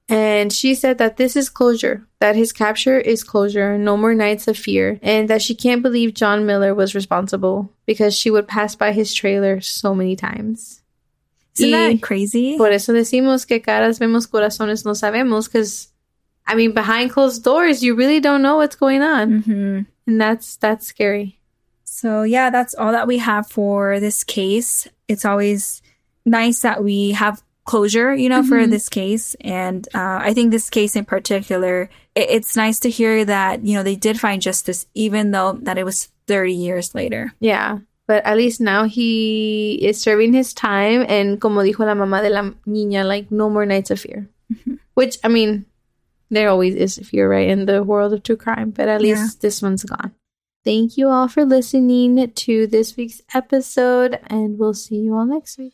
And 0.10 0.54
she 0.54 0.74
said 0.74 1.00
that 1.00 1.18
this 1.18 1.36
is 1.36 1.50
closure, 1.50 2.08
that 2.20 2.36
his 2.38 2.54
capture 2.54 2.98
is 2.98 3.24
closure, 3.26 3.78
no 3.78 3.98
more 3.98 4.14
nights 4.16 4.48
of 4.48 4.58
fear, 4.58 5.00
and 5.04 5.28
that 5.30 5.42
she 5.42 5.54
can't 5.54 5.82
believe 5.84 6.14
John 6.14 6.46
Miller 6.46 6.74
was 6.74 6.96
responsible 6.96 7.70
because 7.86 8.16
she 8.16 8.32
would 8.32 8.48
pass 8.48 8.74
by 8.76 8.94
his 8.94 9.14
trailer 9.14 9.60
so 9.60 9.94
many 9.94 10.16
times. 10.16 10.82
isn't 11.60 11.72
that 11.72 12.02
crazy 12.02 12.56
Por 12.58 12.72
eso 12.72 12.94
decimos 12.94 13.46
que 13.46 13.60
caras 13.60 14.00
vemos, 14.00 14.28
corazones 14.28 14.86
no 14.86 14.94
sabemos, 14.94 15.48
because, 15.52 15.90
I 16.46 16.56
mean, 16.56 16.72
behind 16.74 17.12
closed 17.12 17.44
doors, 17.44 17.84
you 17.84 17.94
really 17.96 18.22
don't 18.22 18.42
know 18.42 18.58
what's 18.58 18.78
going 18.78 19.02
on. 19.02 19.42
hmm 19.42 19.80
And 20.08 20.22
that's 20.22 20.56
that's 20.56 20.88
scary. 20.88 21.40
so 21.84 22.24
yeah 22.24 22.50
that's 22.50 22.74
all 22.76 22.94
that 22.94 23.08
we 23.08 23.18
have 23.18 23.48
for 23.50 24.00
this 24.00 24.24
case 24.24 24.88
it's 25.08 25.26
always 25.26 25.82
nice 26.26 26.62
that 26.62 26.84
we 26.84 27.12
have 27.12 27.42
closure 27.68 28.16
you 28.16 28.30
know 28.32 28.42
for 28.42 28.58
Mhm. 28.64 28.72
this 28.72 28.88
case 28.88 29.36
and 29.44 29.86
uh, 29.94 30.24
i 30.24 30.34
think 30.34 30.50
this 30.56 30.70
case 30.72 30.96
in 30.96 31.04
particular 31.04 31.90
it, 32.16 32.28
it's 32.40 32.56
nice 32.56 32.80
to 32.80 32.90
hear 32.90 33.26
that 33.28 33.66
you 33.68 33.76
know 33.76 33.84
they 33.84 33.96
did 34.00 34.16
find 34.18 34.42
justice 34.42 34.88
even 34.96 35.32
though 35.36 35.60
that 35.68 35.78
it 35.78 35.84
was 35.84 36.08
30 36.32 36.54
years 36.56 36.96
later 36.96 37.34
Yeah. 37.40 37.80
But 38.08 38.24
at 38.24 38.38
least 38.40 38.62
now 38.64 38.88
he 38.88 39.76
is 39.84 40.00
serving 40.00 40.32
his 40.32 40.54
time 40.56 41.04
and 41.12 41.42
como 41.44 41.60
dijo 41.60 41.84
la 41.84 41.92
mamá 41.94 42.24
de 42.24 42.30
la 42.32 42.56
niña, 42.66 43.04
like 43.04 43.28
no 43.30 43.50
more 43.52 43.66
nights 43.68 43.92
of 43.92 44.00
fear. 44.00 44.30
Which 44.96 45.20
I 45.26 45.28
mean, 45.28 45.66
there 46.32 46.48
always 46.48 46.72
is 46.74 46.96
fear, 47.04 47.28
right, 47.28 47.50
in 47.52 47.66
the 47.68 47.84
world 47.84 48.14
of 48.16 48.24
true 48.24 48.38
crime, 48.40 48.72
but 48.72 48.88
at 48.88 49.04
Yeah. 49.04 49.20
least 49.20 49.42
this 49.44 49.60
one's 49.62 49.84
gone. 49.84 50.16
Thank 50.64 50.96
you 50.96 51.10
all 51.12 51.28
for 51.28 51.44
listening 51.44 52.32
to 52.48 52.66
this 52.68 52.96
week's 52.96 53.20
episode, 53.36 54.20
and 54.32 54.56
we'll 54.58 54.74
see 54.74 55.04
you 55.04 55.12
all 55.14 55.26
next 55.28 55.58
week. 55.60 55.74